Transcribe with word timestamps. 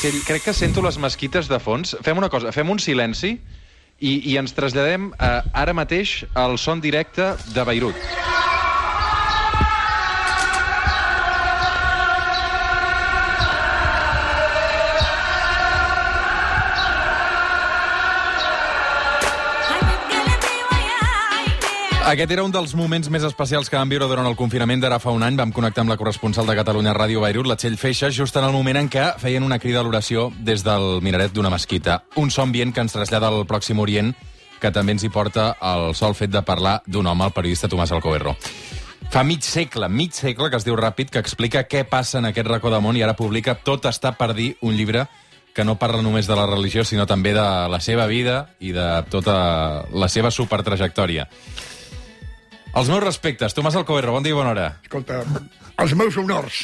que 0.00 0.12
crec 0.24 0.46
que 0.48 0.54
sento 0.56 0.82
les 0.82 0.98
mesquites 0.98 1.48
de 1.50 1.58
fons. 1.60 1.94
Fem 2.04 2.18
una 2.18 2.30
cosa, 2.32 2.52
fem 2.56 2.70
un 2.72 2.80
silenci 2.80 3.34
i, 4.00 4.12
i 4.32 4.36
ens 4.40 4.56
traslladem 4.56 5.10
eh, 5.12 5.32
ara 5.62 5.76
mateix 5.76 6.22
al 6.34 6.56
son 6.58 6.80
directe 6.80 7.34
de 7.44 7.66
Beirut. 7.68 8.39
Aquest 22.10 22.32
era 22.34 22.42
un 22.42 22.50
dels 22.50 22.72
moments 22.74 23.06
més 23.14 23.22
especials 23.22 23.68
que 23.70 23.76
vam 23.78 23.90
viure 23.92 24.08
durant 24.10 24.26
el 24.26 24.34
confinament 24.34 24.80
d'ara 24.82 24.96
fa 24.98 25.12
un 25.14 25.22
any. 25.22 25.36
Vam 25.38 25.52
connectar 25.54 25.84
amb 25.84 25.92
la 25.92 25.96
corresponsal 26.00 26.48
de 26.48 26.56
Catalunya 26.58 26.90
Ràdio 26.96 27.20
Beirut, 27.22 27.46
la 27.46 27.54
Txell 27.54 27.76
Feixes, 27.78 28.16
just 28.16 28.34
en 28.34 28.48
el 28.48 28.50
moment 28.50 28.80
en 28.80 28.88
què 28.90 29.04
feien 29.22 29.46
una 29.46 29.60
crida 29.62 29.78
a 29.78 29.86
l'oració 29.86 30.24
des 30.34 30.64
del 30.66 30.98
minaret 31.06 31.30
d'una 31.30 31.54
mesquita. 31.54 32.00
Un 32.18 32.34
so 32.34 32.42
ambient 32.42 32.74
que 32.74 32.82
ens 32.82 32.96
trasllada 32.98 33.30
al 33.30 33.46
Pròxim 33.46 33.78
Orient, 33.78 34.10
que 34.58 34.74
també 34.74 34.96
ens 34.96 35.06
hi 35.06 35.12
porta 35.14 35.52
el 35.70 35.94
sol 35.94 36.18
fet 36.18 36.34
de 36.34 36.42
parlar 36.42 36.80
d'un 36.84 37.06
home, 37.06 37.30
el 37.30 37.36
periodista 37.36 37.70
Tomàs 37.70 37.94
Alcoberro. 37.94 38.34
Fa 39.14 39.22
mig 39.22 39.46
segle, 39.46 39.86
mig 39.86 40.10
segle, 40.10 40.50
que 40.50 40.58
es 40.58 40.66
diu 40.66 40.74
Ràpid, 40.74 41.14
que 41.14 41.22
explica 41.22 41.62
què 41.70 41.86
passa 41.86 42.18
en 42.18 42.26
aquest 42.32 42.50
racó 42.50 42.74
de 42.74 42.82
món 42.82 42.98
i 42.98 43.06
ara 43.06 43.14
publica 43.14 43.54
Tot 43.54 43.86
està 43.86 44.16
per 44.18 44.32
dir, 44.34 44.56
un 44.66 44.74
llibre 44.74 45.06
que 45.54 45.62
no 45.62 45.78
parla 45.78 46.02
només 46.02 46.26
de 46.26 46.34
la 46.34 46.50
religió, 46.50 46.82
sinó 46.82 47.06
també 47.06 47.38
de 47.38 47.50
la 47.70 47.78
seva 47.78 48.10
vida 48.10 48.48
i 48.58 48.74
de 48.74 48.94
tota 49.14 49.84
la 49.94 50.10
seva 50.10 50.34
supertrajectòria. 50.34 51.30
Els 52.76 52.88
meus 52.88 53.02
respectes. 53.02 53.54
Tomàs 53.56 53.74
Alcoberro, 53.80 54.12
bon 54.14 54.22
dia 54.22 54.30
i 54.34 54.36
bona 54.36 54.52
hora. 54.52 54.66
Escolta, 54.84 55.20
els 55.80 55.94
meus 55.98 56.14
honors. 56.20 56.60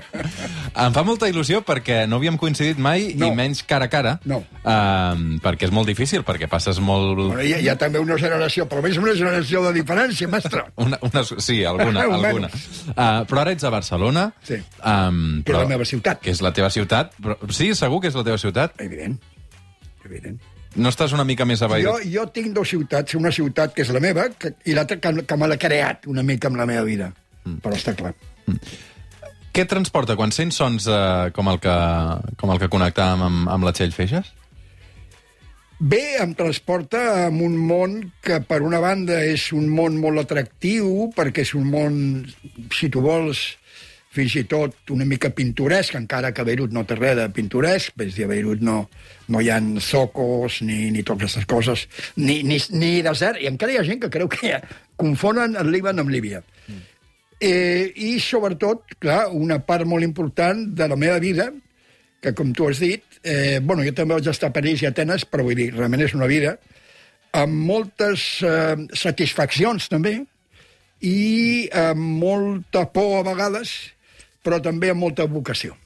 Em 0.84 0.92
fa 0.94 1.02
molta 1.06 1.28
il·lusió 1.30 1.62
perquè 1.66 2.02
no 2.10 2.18
havíem 2.20 2.36
coincidit 2.40 2.78
mai, 2.82 3.12
No. 3.16 3.30
i 3.30 3.36
menys 3.36 3.62
cara 3.68 3.86
a 3.88 3.92
cara. 3.92 4.12
No. 4.28 4.42
Um, 4.60 5.38
perquè 5.42 5.68
és 5.68 5.72
molt 5.74 5.88
difícil, 5.88 6.24
perquè 6.26 6.48
passes 6.50 6.80
molt... 6.84 7.16
Bueno, 7.22 7.40
hi, 7.46 7.54
ha, 7.56 7.62
hi 7.62 7.70
ha 7.72 7.76
també 7.80 8.02
una 8.02 8.18
generació, 8.20 8.66
però 8.68 8.82
més 8.84 8.98
una 9.00 9.14
generació 9.16 9.62
de 9.64 9.72
diferència, 9.80 10.28
mestre. 10.28 10.66
Una, 10.84 10.98
una, 11.08 11.24
sí, 11.24 11.62
alguna, 11.64 12.04
alguna. 12.20 12.50
Uh, 12.92 13.24
però 13.30 13.42
ara 13.44 13.54
ets 13.56 13.64
a 13.64 13.72
Barcelona. 13.72 14.28
Sí. 14.46 14.60
Um, 14.84 15.40
Que 15.46 15.54
és 15.56 15.60
la 15.62 15.68
meva 15.72 15.88
ciutat. 15.88 16.20
Que 16.24 16.34
és 16.36 16.44
la 16.44 16.52
teva 16.56 16.68
ciutat. 16.74 17.16
Però, 17.22 17.38
sí, 17.54 17.72
segur 17.78 18.00
que 18.04 18.12
és 18.12 18.16
la 18.18 18.26
teva 18.26 18.38
ciutat. 18.40 18.76
Evident. 18.82 19.16
Evident. 20.04 20.40
No 20.78 20.90
estàs 20.92 21.14
una 21.16 21.24
mica 21.26 21.46
més 21.48 21.62
a 21.62 21.68
Jo, 21.82 21.96
jo 22.06 22.26
tinc 22.30 22.52
dues 22.54 22.70
ciutats, 22.70 23.16
una 23.18 23.32
ciutat 23.34 23.74
que 23.74 23.82
és 23.82 23.90
la 23.90 24.02
meva 24.02 24.28
que, 24.30 24.52
i 24.70 24.76
l'altra 24.76 25.00
que, 25.02 25.24
que 25.26 25.38
me 25.38 25.48
l'ha 25.50 25.58
creat 25.58 26.06
una 26.06 26.22
mica 26.22 26.50
amb 26.50 26.60
la 26.60 26.66
meva 26.70 26.84
vida. 26.86 27.10
Mm. 27.44 27.58
Però 27.64 27.74
està 27.74 27.96
clar. 27.98 28.12
Què 29.50 29.64
et 29.64 29.70
transporta 29.70 30.14
quan 30.18 30.30
sents 30.30 30.60
sons 30.60 30.86
uh, 30.86 31.30
com, 31.34 31.48
el 31.50 31.58
que, 31.62 31.74
com 32.38 32.52
el 32.54 32.60
que 32.62 32.70
connectàvem 32.70 33.24
amb, 33.26 33.48
amb 33.50 33.66
la 33.66 33.74
Txell 33.74 33.96
Feixes? 33.96 34.30
Bé, 35.80 36.20
em 36.20 36.34
transporta 36.36 37.00
a 37.24 37.28
un 37.32 37.56
món 37.56 37.96
que, 38.22 38.38
per 38.44 38.60
una 38.62 38.82
banda, 38.84 39.16
és 39.24 39.48
un 39.56 39.64
món 39.72 39.96
molt 39.98 40.20
atractiu, 40.22 41.08
perquè 41.16 41.42
és 41.46 41.54
un 41.56 41.70
món, 41.72 41.96
si 42.76 42.90
tu 42.92 43.00
vols, 43.00 43.40
fins 44.10 44.34
i 44.40 44.42
tot 44.50 44.90
una 44.90 45.06
mica 45.06 45.30
pintoresc, 45.30 45.94
encara 45.94 46.32
que 46.34 46.44
Beirut 46.46 46.72
no 46.74 46.82
té 46.86 46.96
res 46.98 47.16
de 47.18 47.28
pintoresc, 47.34 47.94
és 47.94 48.12
a 48.12 48.16
dir, 48.16 48.26
a 48.26 48.30
Beirut 48.32 48.62
no, 48.66 48.76
no 49.30 49.40
hi 49.40 49.50
ha 49.54 49.60
socos 49.84 50.60
ni, 50.66 50.88
ni 50.90 51.04
totes 51.06 51.36
aquestes 51.36 51.46
coses, 51.50 51.86
ni, 52.16 52.40
ni, 52.42 52.58
ni 52.74 52.92
desert, 53.06 53.38
i 53.38 53.46
encara 53.50 53.76
hi 53.76 53.78
ha 53.78 53.86
gent 53.86 54.02
que 54.02 54.10
creu 54.10 54.30
que 54.32 54.58
confonen 54.98 55.54
el 55.60 55.70
Líban 55.70 56.02
amb 56.02 56.10
Líbia. 56.10 56.42
Mm. 56.66 56.80
Eh, 57.40 57.92
I, 57.94 58.16
sobretot, 58.20 58.98
clar, 59.00 59.28
una 59.32 59.60
part 59.64 59.86
molt 59.88 60.04
important 60.04 60.66
de 60.76 60.90
la 60.90 60.98
meva 60.98 61.20
vida, 61.22 61.46
que, 62.20 62.34
com 62.36 62.50
tu 62.52 62.66
has 62.68 62.82
dit, 62.82 63.06
eh, 63.22 63.60
bueno, 63.62 63.86
jo 63.86 63.94
també 63.96 64.18
vaig 64.18 64.28
estar 64.28 64.50
a 64.50 64.56
París 64.58 64.82
i 64.82 64.90
a 64.90 64.92
Atenes, 64.92 65.24
però 65.24 65.46
vull 65.46 65.56
dir, 65.56 65.70
realment 65.76 66.02
és 66.04 66.18
una 66.18 66.28
vida, 66.28 66.56
amb 67.38 67.54
moltes 67.70 68.42
eh, 68.42 68.74
satisfaccions, 68.98 69.86
també, 69.88 70.18
i 71.00 71.70
amb 71.72 72.20
molta 72.20 72.84
por 72.92 73.20
a 73.20 73.24
vegades, 73.30 73.72
però 74.44 74.60
també 74.62 74.90
amb 74.90 75.00
molta 75.02 75.26
vocació. 75.28 75.76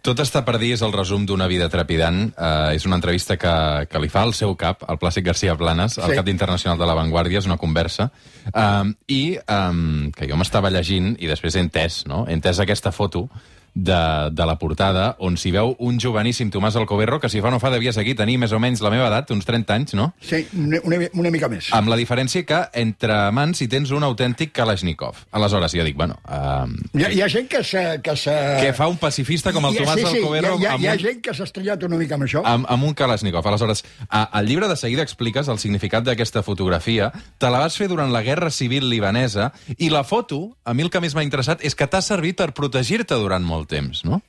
Tot 0.00 0.20
està 0.22 0.44
per 0.46 0.54
dir 0.62 0.70
és 0.76 0.82
el 0.86 0.92
resum 0.94 1.24
d'una 1.26 1.48
vida 1.50 1.66
trepidant. 1.68 2.30
Uh, 2.38 2.70
és 2.72 2.86
una 2.86 2.96
entrevista 2.96 3.36
que, 3.36 3.52
que 3.90 4.00
li 4.00 4.08
fa 4.08 4.22
al 4.24 4.32
seu 4.32 4.54
cap, 4.56 4.84
al 4.88 4.96
Plàcid 5.00 5.26
García 5.26 5.56
Planes, 5.58 5.98
el 5.98 6.12
Sí. 6.12 6.16
cap 6.16 6.28
internacional 6.30 6.78
de 6.78 6.86
La 6.86 6.94
Vanguardia, 6.94 7.42
és 7.42 7.46
una 7.50 7.58
conversa, 7.58 8.10
um, 8.54 8.94
i 9.08 9.36
um, 9.50 10.10
que 10.14 10.28
jo 10.30 10.38
m'estava 10.38 10.70
llegint 10.70 11.16
i 11.18 11.26
després 11.28 11.58
he 11.58 11.64
entès, 11.66 12.06
no? 12.06 12.24
he 12.28 12.32
entès 12.38 12.62
aquesta 12.62 12.92
foto 12.94 13.26
de, 13.74 14.30
de 14.32 14.46
la 14.46 14.56
portada, 14.58 15.14
on 15.24 15.36
s'hi 15.38 15.52
veu 15.54 15.74
un 15.84 15.98
joveníssim 16.00 16.50
Tomàs 16.50 16.76
Alcoberro, 16.78 17.20
que 17.20 17.30
si 17.30 17.42
fa 17.44 17.50
no 17.52 17.60
fa 17.62 17.70
devia 17.70 17.92
seguir 17.92 18.16
tenir 18.18 18.38
més 18.40 18.52
o 18.52 18.60
menys 18.62 18.82
la 18.84 18.90
meva 18.92 19.08
edat, 19.10 19.30
uns 19.34 19.46
30 19.48 19.74
anys, 19.74 19.94
no? 19.98 20.10
Sí, 20.20 20.42
una, 20.56 21.00
una, 21.12 21.30
mica 21.30 21.48
més. 21.50 21.70
Amb 21.76 21.90
la 21.92 21.98
diferència 22.00 22.44
que 22.48 22.60
entre 22.80 23.16
mans 23.34 23.60
hi 23.62 23.68
tens 23.70 23.92
un 23.94 24.06
autèntic 24.06 24.52
Kalashnikov. 24.56 25.24
Aleshores, 25.32 25.74
jo 25.76 25.86
dic, 25.86 25.96
bueno... 25.98 26.18
Um, 26.24 26.76
Hi 26.98 27.04
ha, 27.04 27.10
hi 27.12 27.22
ha 27.22 27.28
gent 27.30 27.48
que 27.50 27.62
se... 27.64 27.82
Que, 28.04 28.16
se... 28.18 28.34
què 28.62 28.72
fa 28.76 28.88
un 28.90 28.98
pacifista 29.00 29.52
com 29.54 29.66
el 29.68 29.76
Hi 29.76 29.82
ha- 29.82 29.86
Tomàs 29.86 30.00
sí, 30.00 30.06
sí, 30.06 30.22
Alcoberro 30.22 30.54
Hi 30.58 30.66
ha, 30.66 30.76
hi 30.78 30.88
ha, 30.88 30.96
un- 30.96 31.04
gent 31.04 31.22
que 31.24 31.34
s'ha 31.36 31.46
estrellat 31.48 31.84
una 31.88 31.98
mica 32.00 32.18
amb 32.18 32.26
això. 32.28 32.42
amb, 32.44 32.68
amb 32.68 32.88
un 32.88 32.94
Kalashnikov. 32.98 33.46
Aleshores, 33.46 33.84
a, 34.08 34.24
al 34.24 34.46
llibre 34.46 34.68
de 34.70 34.76
seguida 34.76 35.04
expliques 35.06 35.48
el 35.48 35.58
significat 35.58 36.06
d'aquesta 36.06 36.42
fotografia. 36.46 37.10
Te 37.38 37.50
la 37.52 37.62
vas 37.64 37.76
fer 37.78 37.88
durant 37.90 38.12
la 38.14 38.22
Guerra 38.26 38.50
Civil 38.54 38.88
libanesa 38.90 39.52
i 39.76 39.90
la 39.92 40.04
foto, 40.04 40.56
a 40.64 40.74
mi 40.74 40.86
el 40.86 40.90
que 40.90 41.02
més 41.02 41.14
m'ha 41.16 41.26
interessat, 41.26 41.62
és 41.66 41.74
que 41.74 41.86
t'ha 41.90 42.02
servit 42.04 42.38
per 42.38 42.52
protegir-te 42.56 43.16
durant 43.18 43.44
molt 43.44 43.57
temps, 43.66 44.04
no? 44.04 44.20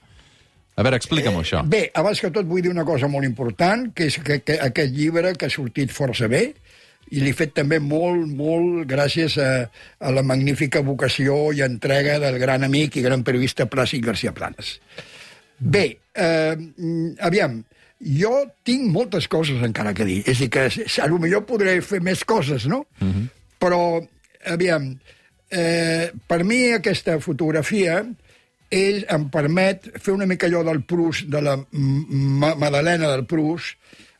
A 0.79 0.83
veure, 0.85 0.95
explica'm 0.95 1.35
eh, 1.35 1.43
això. 1.43 1.61
Bé, 1.67 1.83
abans 1.99 2.21
que 2.23 2.31
tot 2.31 2.47
vull 2.47 2.63
dir 2.63 2.71
una 2.71 2.85
cosa 2.87 3.09
molt 3.11 3.27
important, 3.27 3.89
que 3.93 4.07
és 4.07 4.17
que, 4.23 4.39
que 4.47 4.55
aquest 4.63 4.93
llibre 4.95 5.33
que 5.35 5.49
ha 5.49 5.53
sortit 5.53 5.91
força 5.91 6.29
bé, 6.31 6.45
i 7.09 7.23
l'he 7.23 7.33
fet 7.33 7.55
també 7.57 7.79
molt, 7.81 8.27
molt 8.37 8.85
gràcies 8.87 9.35
a, 9.41 9.49
a 9.99 10.11
la 10.13 10.23
magnífica 10.23 10.83
vocació 10.85 11.49
i 11.57 11.63
entrega 11.65 12.19
del 12.21 12.37
gran 12.39 12.63
amic 12.67 12.99
i 12.99 13.03
gran 13.05 13.25
periodista 13.27 13.67
Plàcid 13.67 14.05
García 14.05 14.31
Planes. 14.35 14.77
Bé, 15.59 15.85
eh, 16.15 16.55
aviam, 17.25 17.59
jo 17.99 18.33
tinc 18.63 18.87
moltes 18.93 19.27
coses 19.27 19.59
encara 19.65 19.93
que 19.97 20.07
dir. 20.07 20.21
És 20.23 20.39
a 20.39 20.45
dir, 20.45 20.49
que 20.53 21.01
a 21.01 21.09
lo 21.11 21.19
millor 21.19 21.43
podré 21.49 21.79
fer 21.83 21.99
més 22.05 22.23
coses, 22.23 22.69
no? 22.71 22.85
Però, 23.59 23.99
aviam, 24.47 24.93
eh, 25.51 26.11
per 26.27 26.43
mi 26.47 26.69
aquesta 26.77 27.19
fotografia 27.19 28.03
és, 28.69 29.03
em 29.09 29.27
permet 29.33 29.89
fer 29.97 30.13
una 30.13 30.27
mica 30.29 30.47
allò 30.47 30.63
del 30.63 30.83
Prus, 30.85 31.23
de 31.27 31.41
la 31.41 31.57
Ma 31.71 32.53
Madalena 32.55 33.09
del 33.09 33.25
Prus, 33.25 33.73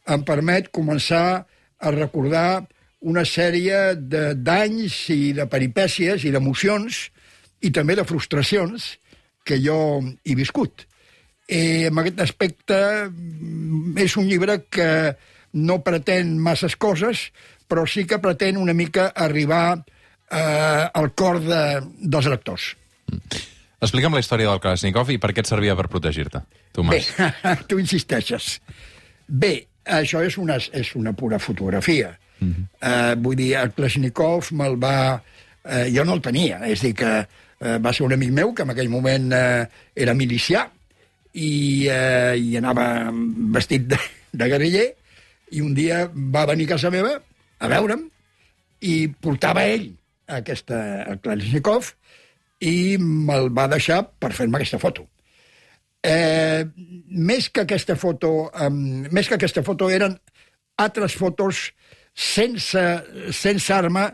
em 0.10 0.26
permet 0.26 0.72
començar 0.74 1.46
a 1.80 1.92
recordar 1.94 2.66
una 3.00 3.24
sèrie 3.24 3.96
de 3.96 4.34
d'anys 4.36 4.98
i 5.14 5.32
de 5.38 5.46
peripècies 5.48 6.26
i 6.26 6.34
d'emocions 6.34 7.06
i 7.64 7.72
també 7.76 7.96
de 7.96 8.08
frustracions 8.08 8.96
que 9.46 9.60
jo 9.62 10.02
he 10.26 10.36
viscut. 10.36 10.86
Eh, 11.48 11.88
en 11.88 12.02
aquest 12.02 12.20
aspecte 12.22 12.80
mm, 13.10 13.96
és 13.98 14.18
un 14.20 14.28
llibre 14.30 14.60
que 14.70 14.90
no 15.54 15.80
pretén 15.86 16.36
masses 16.38 16.76
coses, 16.76 17.30
però 17.70 17.86
sí 17.90 18.06
que 18.06 18.20
pretén 18.22 18.58
una 18.58 18.76
mica 18.78 19.10
arribar 19.16 19.80
eh, 20.30 20.86
al 20.94 21.14
cor 21.18 21.42
de, 21.42 21.64
dels 22.02 22.30
lectors. 22.30 22.74
Explica'm 23.80 24.16
la 24.16 24.20
història 24.20 24.52
del 24.52 24.60
Kalashnikov 24.60 25.10
i 25.14 25.18
per 25.24 25.32
què 25.32 25.44
et 25.44 25.50
servia 25.50 25.76
per 25.80 25.88
protegir-te, 25.92 26.42
Bé, 26.44 26.72
Tomàs. 26.76 27.12
tu 27.70 27.80
insisteixes. 27.80 28.58
Bé, 29.28 29.54
això 30.00 30.24
és 30.26 30.36
una, 30.38 30.58
és 30.60 30.92
una 31.00 31.14
pura 31.16 31.40
fotografia. 31.40 32.12
Uh 32.40 32.48
-huh. 32.48 32.66
uh, 32.82 33.14
vull 33.24 33.36
dir, 33.36 33.56
el 33.56 33.72
Klashnikov 33.72 34.52
me'l 34.52 34.76
va... 34.82 35.22
Uh, 35.64 35.86
jo 35.96 36.04
no 36.04 36.14
el 36.14 36.22
tenia, 36.22 36.60
és 36.68 36.82
dir, 36.82 36.94
que 36.96 37.28
uh, 37.60 37.78
va 37.84 37.94
ser 37.94 38.06
un 38.06 38.14
amic 38.14 38.32
meu 38.32 38.54
que 38.54 38.64
en 38.64 38.70
aquell 38.70 38.90
moment 38.90 39.34
uh, 39.34 39.66
era 39.96 40.14
milicià 40.14 40.70
i, 41.34 41.88
uh, 41.88 42.36
i 42.36 42.58
anava 42.58 43.12
vestit 43.54 43.88
de, 43.88 43.98
de 44.32 44.48
guerriller 44.48 44.88
i 45.52 45.62
un 45.62 45.74
dia 45.74 46.10
va 46.14 46.46
venir 46.46 46.66
a 46.66 46.76
casa 46.76 46.90
meva 46.90 47.20
a 47.60 47.68
veure'm 47.68 48.10
i 48.82 49.08
portava 49.08 49.66
ell 49.66 49.92
aquesta, 50.28 51.04
el 51.12 51.20
Klashnikov 51.20 51.94
i 52.60 52.98
me'l 53.00 53.50
va 53.56 53.68
deixar 53.72 54.04
per 54.20 54.34
fer-me 54.36 54.60
aquesta 54.60 54.80
foto. 54.82 55.08
Eh, 56.04 56.64
més 57.10 57.50
que 57.50 57.66
aquesta 57.66 57.96
foto, 58.00 58.50
um, 58.66 59.08
més 59.12 59.28
que 59.28 59.36
aquesta 59.36 59.64
foto 59.68 59.90
eren 59.92 60.16
altres 60.80 61.16
fotos 61.20 61.70
sense, 62.16 62.84
sense 63.36 63.74
arma 63.74 64.08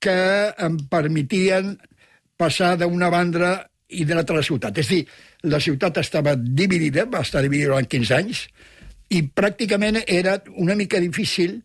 que 0.00 0.16
em 0.60 0.76
permetien 0.90 1.74
passar 2.36 2.74
d'una 2.76 3.08
banda 3.12 3.54
i 3.88 4.04
de 4.04 4.16
l'altra 4.16 4.36
la 4.36 4.44
ciutat. 4.44 4.78
És 4.80 4.90
dir, 4.90 5.02
la 5.48 5.60
ciutat 5.60 6.00
estava 6.02 6.34
dividida, 6.36 7.06
va 7.08 7.22
estar 7.24 7.42
dividida 7.44 7.72
durant 7.72 7.88
15 7.88 8.16
anys, 8.16 8.44
i 9.12 9.22
pràcticament 9.28 10.00
era 10.06 10.38
una 10.60 10.74
mica 10.76 11.00
difícil 11.00 11.60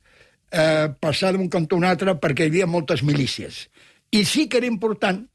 eh, 0.52 0.88
passar 1.00 1.34
d'un 1.34 1.50
cantó 1.50 1.78
a 1.78 1.80
un 1.80 1.88
altre 1.90 2.16
perquè 2.20 2.46
hi 2.46 2.54
havia 2.54 2.68
moltes 2.68 3.04
milícies. 3.04 3.68
I 4.12 4.24
sí 4.26 4.48
que 4.48 4.60
era 4.60 4.70
important 4.70 5.26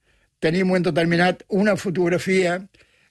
tenir 0.45 0.65
en 0.67 0.75
un 0.77 0.85
determinat 0.85 1.43
una 1.49 1.77
fotografia 1.81 2.59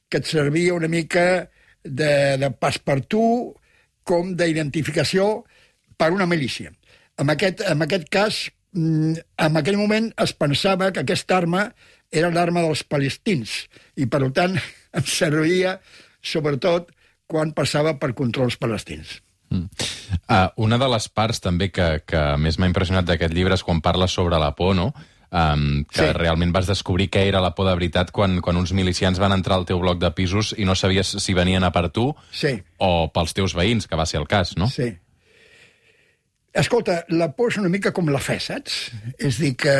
que 0.09 0.21
et 0.21 0.29
servia 0.29 0.75
una 0.77 0.87
mica 0.91 1.49
de, 1.83 2.37
de 2.37 2.49
passepartout 2.61 3.57
com 4.05 4.33
d'identificació 4.37 5.43
per 5.97 6.11
una 6.13 6.27
milícia. 6.29 6.73
En 7.17 7.31
aquest, 7.33 7.63
en 7.69 7.81
aquest 7.85 8.09
cas, 8.13 8.39
mm, 8.73 9.17
en 9.47 9.57
aquell 9.57 9.79
moment 9.79 10.11
es 10.21 10.33
pensava 10.37 10.91
que 10.93 11.01
aquesta 11.03 11.37
arma 11.39 11.67
era 12.13 12.29
l'arma 12.33 12.61
dels 12.61 12.83
palestins 12.85 13.63
i, 13.97 14.05
per 14.05 14.27
tant, 14.35 14.59
ens 14.97 15.17
servia 15.17 15.79
sobretot 16.21 16.91
quan 17.27 17.53
passava 17.57 17.95
per 17.97 18.13
controls 18.13 18.59
palestins. 18.61 19.21
Mm. 19.49 19.89
Uh, 20.29 20.49
una 20.65 20.77
de 20.81 20.89
les 20.89 21.07
parts 21.09 21.41
també 21.41 21.69
que, 21.73 22.03
que 22.05 22.21
més 22.41 22.59
m'ha 22.59 22.69
impressionat 22.69 23.07
d'aquest 23.09 23.33
llibre 23.33 23.57
és 23.57 23.65
quan 23.65 23.81
parla 23.85 24.07
sobre 24.09 24.37
la 24.41 24.53
por, 24.57 24.75
no? 24.77 24.91
Um, 25.33 25.81
que 25.89 26.03
sí. 26.03 26.13
realment 26.13 26.51
vas 26.53 26.67
descobrir 26.69 27.07
què 27.09 27.23
era 27.25 27.39
la 27.41 27.55
por 27.57 27.65
de 27.65 27.71
veritat 27.73 28.11
quan, 28.13 28.35
quan 28.45 28.59
uns 28.59 28.69
milicians 28.77 29.17
van 29.17 29.33
entrar 29.33 29.55
al 29.57 29.65
teu 29.65 29.79
bloc 29.81 29.97
de 29.97 30.11
pisos 30.13 30.51
i 30.61 30.67
no 30.69 30.75
sabies 30.77 31.15
si 31.23 31.33
venien 31.33 31.65
a 31.65 31.71
per 31.73 31.87
tu 31.89 32.11
sí. 32.29 32.51
o 32.77 33.07
pels 33.09 33.33
teus 33.33 33.55
veïns, 33.57 33.89
que 33.89 33.97
va 33.97 34.05
ser 34.05 34.19
el 34.21 34.27
cas, 34.29 34.53
no? 34.61 34.69
Sí. 34.69 34.91
Escolta, 36.53 36.99
la 37.09 37.31
por 37.33 37.49
és 37.49 37.57
una 37.57 37.71
mica 37.73 37.89
com 37.89 38.13
la 38.13 38.21
fe, 38.21 38.37
saps? 38.37 38.77
És 39.17 39.41
dir, 39.41 39.55
que 39.57 39.73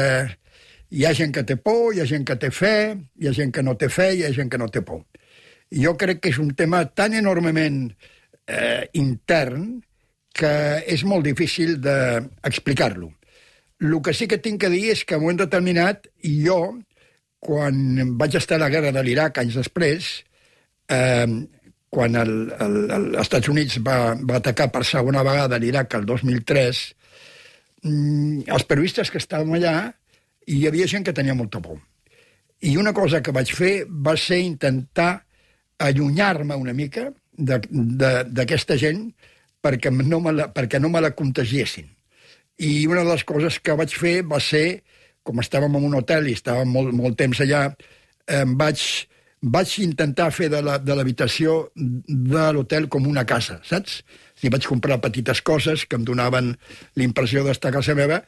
hi 0.90 1.06
ha 1.06 1.14
gent 1.14 1.32
que 1.38 1.46
té 1.46 1.60
por, 1.62 1.94
hi 1.94 2.02
ha 2.02 2.10
gent 2.10 2.26
que 2.26 2.40
té 2.42 2.50
fe, 2.50 2.76
hi 3.22 3.30
ha 3.30 3.38
gent 3.38 3.54
que 3.54 3.62
no 3.62 3.78
té 3.78 3.94
fe, 3.94 4.10
hi 4.18 4.26
ha 4.26 4.34
gent 4.34 4.50
que 4.50 4.58
no 4.58 4.72
té 4.74 4.82
por. 4.82 5.04
Jo 5.70 5.94
crec 6.02 6.22
que 6.24 6.34
és 6.34 6.42
un 6.42 6.50
tema 6.58 6.82
tan 6.98 7.14
enormement 7.18 7.84
eh, 8.50 8.90
intern 8.98 9.84
que 10.34 10.54
és 10.90 11.06
molt 11.06 11.30
difícil 11.30 11.78
d'explicar-lo. 11.82 13.14
El 13.82 13.98
que 14.06 14.14
sí 14.14 14.28
que 14.28 14.40
tinc 14.40 14.62
que 14.62 14.72
dir 14.72 14.92
és 14.94 15.04
que 15.04 15.16
en 15.16 15.22
un 15.22 15.26
moment 15.26 15.42
determinat, 15.44 16.08
jo, 16.24 16.60
quan 17.44 18.16
vaig 18.20 18.38
estar 18.40 18.60
a 18.60 18.64
la 18.64 18.72
guerra 18.72 18.94
de 18.96 19.04
l'Iraq 19.04 19.42
anys 19.42 19.58
després, 19.60 20.12
eh, 20.88 21.28
quan 21.94 22.16
el, 22.18 22.34
el, 22.66 22.78
els 22.98 23.20
Estats 23.22 23.50
Units 23.52 23.80
va, 23.86 23.98
va 24.18 24.40
atacar 24.40 24.70
per 24.74 24.84
segona 24.88 25.24
vegada 25.26 25.60
l'Iraq 25.62 25.98
el 26.00 26.08
2003, 26.10 26.84
mm, 27.84 28.46
els 28.56 28.68
periodistes 28.70 29.12
que 29.12 29.22
estàvem 29.22 29.58
allà, 29.60 29.76
hi 30.48 30.64
havia 30.68 30.88
gent 30.90 31.06
que 31.06 31.16
tenia 31.16 31.36
molta 31.38 31.62
por. 31.64 31.78
I 32.64 32.78
una 32.80 32.94
cosa 32.96 33.22
que 33.22 33.36
vaig 33.36 33.52
fer 33.54 33.74
va 34.08 34.16
ser 34.18 34.40
intentar 34.40 35.12
allunyar-me 35.84 36.56
una 36.56 36.74
mica 36.74 37.10
d'aquesta 37.34 38.78
gent 38.80 39.08
perquè 39.64 39.92
no, 39.92 40.20
me 40.24 40.32
la, 40.36 40.48
perquè 40.54 40.80
no 40.80 40.90
me 40.92 41.02
la 41.04 41.12
contagiessin. 41.18 41.88
I 42.60 42.86
una 42.88 43.04
de 43.04 43.10
les 43.10 43.24
coses 43.26 43.60
que 43.60 43.76
vaig 43.78 43.96
fer 43.98 44.22
va 44.30 44.40
ser, 44.44 44.84
com 45.24 45.40
estàvem 45.42 45.80
en 45.80 45.88
un 45.90 45.98
hotel 45.98 46.28
i 46.30 46.36
estàvem 46.38 46.70
molt, 46.70 46.94
molt 46.94 47.18
temps 47.18 47.42
allà, 47.42 47.66
eh, 48.28 48.44
vaig, 48.60 48.84
vaig 49.42 49.74
intentar 49.84 50.30
fer 50.32 50.50
de 50.52 50.62
l'habitació 50.62 51.72
de 51.76 52.46
l'hotel 52.54 52.88
com 52.92 53.08
una 53.10 53.26
casa, 53.26 53.60
saps? 53.66 54.02
I 54.44 54.52
vaig 54.54 54.68
comprar 54.68 55.00
petites 55.02 55.42
coses 55.42 55.86
que 55.88 55.98
em 56.00 56.06
donaven 56.06 56.54
l'impressió 57.00 57.44
d'estar 57.44 57.72
a 57.72 57.80
casa 57.80 57.96
meva 57.96 58.22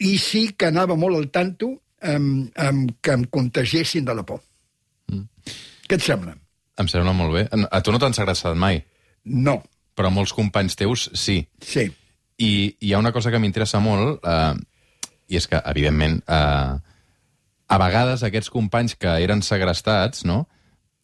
i 0.00 0.16
sí 0.18 0.50
que 0.56 0.70
anava 0.70 0.96
molt 0.96 1.18
al 1.18 1.28
tanto 1.30 1.74
amb, 2.00 2.48
amb 2.56 2.94
que 3.04 3.12
em 3.12 3.26
contagiessin 3.28 4.06
de 4.06 4.14
la 4.16 4.24
por. 4.24 4.40
Mm. 5.12 5.26
Què 5.88 5.98
et 5.98 6.06
sembla? 6.06 6.34
Em 6.80 6.88
sembla 6.88 7.12
molt 7.12 7.36
bé. 7.36 7.44
A 7.52 7.82
tu 7.84 7.92
no 7.92 8.00
t'han 8.00 8.16
segrestat 8.16 8.56
mai? 8.56 8.80
No. 9.24 9.58
Però 9.98 10.08
molts 10.12 10.32
companys 10.32 10.78
teus 10.80 11.10
sí. 11.12 11.42
Sí. 11.60 11.90
I 12.40 12.76
hi 12.80 12.92
ha 12.92 13.00
una 13.02 13.12
cosa 13.12 13.30
que 13.30 13.40
m'interessa 13.42 13.82
molt, 13.84 14.24
eh, 14.24 14.54
i 15.30 15.38
és 15.38 15.46
que, 15.46 15.60
evidentment, 15.70 16.20
eh, 16.26 16.74
a 17.70 17.78
vegades 17.78 18.24
aquests 18.26 18.50
companys 18.50 18.96
que 18.98 19.12
eren 19.22 19.44
segrestats, 19.46 20.24
no?, 20.26 20.46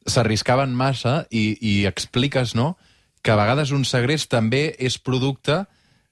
s'arriscaven 0.07 0.75
massa 0.75 1.25
i, 1.35 1.57
i 1.61 1.75
expliques, 1.87 2.55
no?, 2.59 2.75
que 3.23 3.35
a 3.35 3.39
vegades 3.39 3.73
un 3.75 3.83
segrest 3.85 4.31
també 4.31 4.69
és 4.79 5.01
producte 5.03 5.65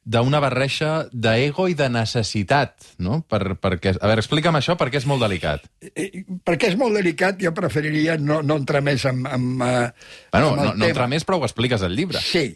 d'una 0.05 0.41
barreja 0.43 1.06
d'ego 1.12 1.67
i 1.70 1.77
de 1.79 1.87
necessitat, 1.88 2.75
no? 3.00 3.23
Per, 3.31 3.56
perquè, 3.56 3.94
a 3.97 4.11
veure, 4.11 4.20
explica'm 4.20 4.59
això 4.59 4.77
perquè 4.77 5.00
és 5.00 5.06
molt 5.09 5.25
delicat. 5.25 5.65
Eh, 5.81 5.93
eh, 5.94 6.25
perquè 6.44 6.73
és 6.73 6.77
molt 6.81 6.99
delicat, 6.99 7.38
jo 7.41 7.55
preferiria 7.56 8.19
no, 8.20 8.43
no 8.44 8.59
entrar 8.61 8.82
més 8.85 9.06
en, 9.09 9.25
en, 9.25 9.47
uh, 9.56 9.87
bueno, 10.35 10.50
en 10.53 10.61
no, 10.61 10.75
no 10.82 10.91
entrar 10.91 11.09
més, 11.09 11.25
però 11.25 11.41
ho 11.41 11.49
expliques 11.49 11.87
al 11.87 11.97
llibre. 11.97 12.20
Sí, 12.20 12.50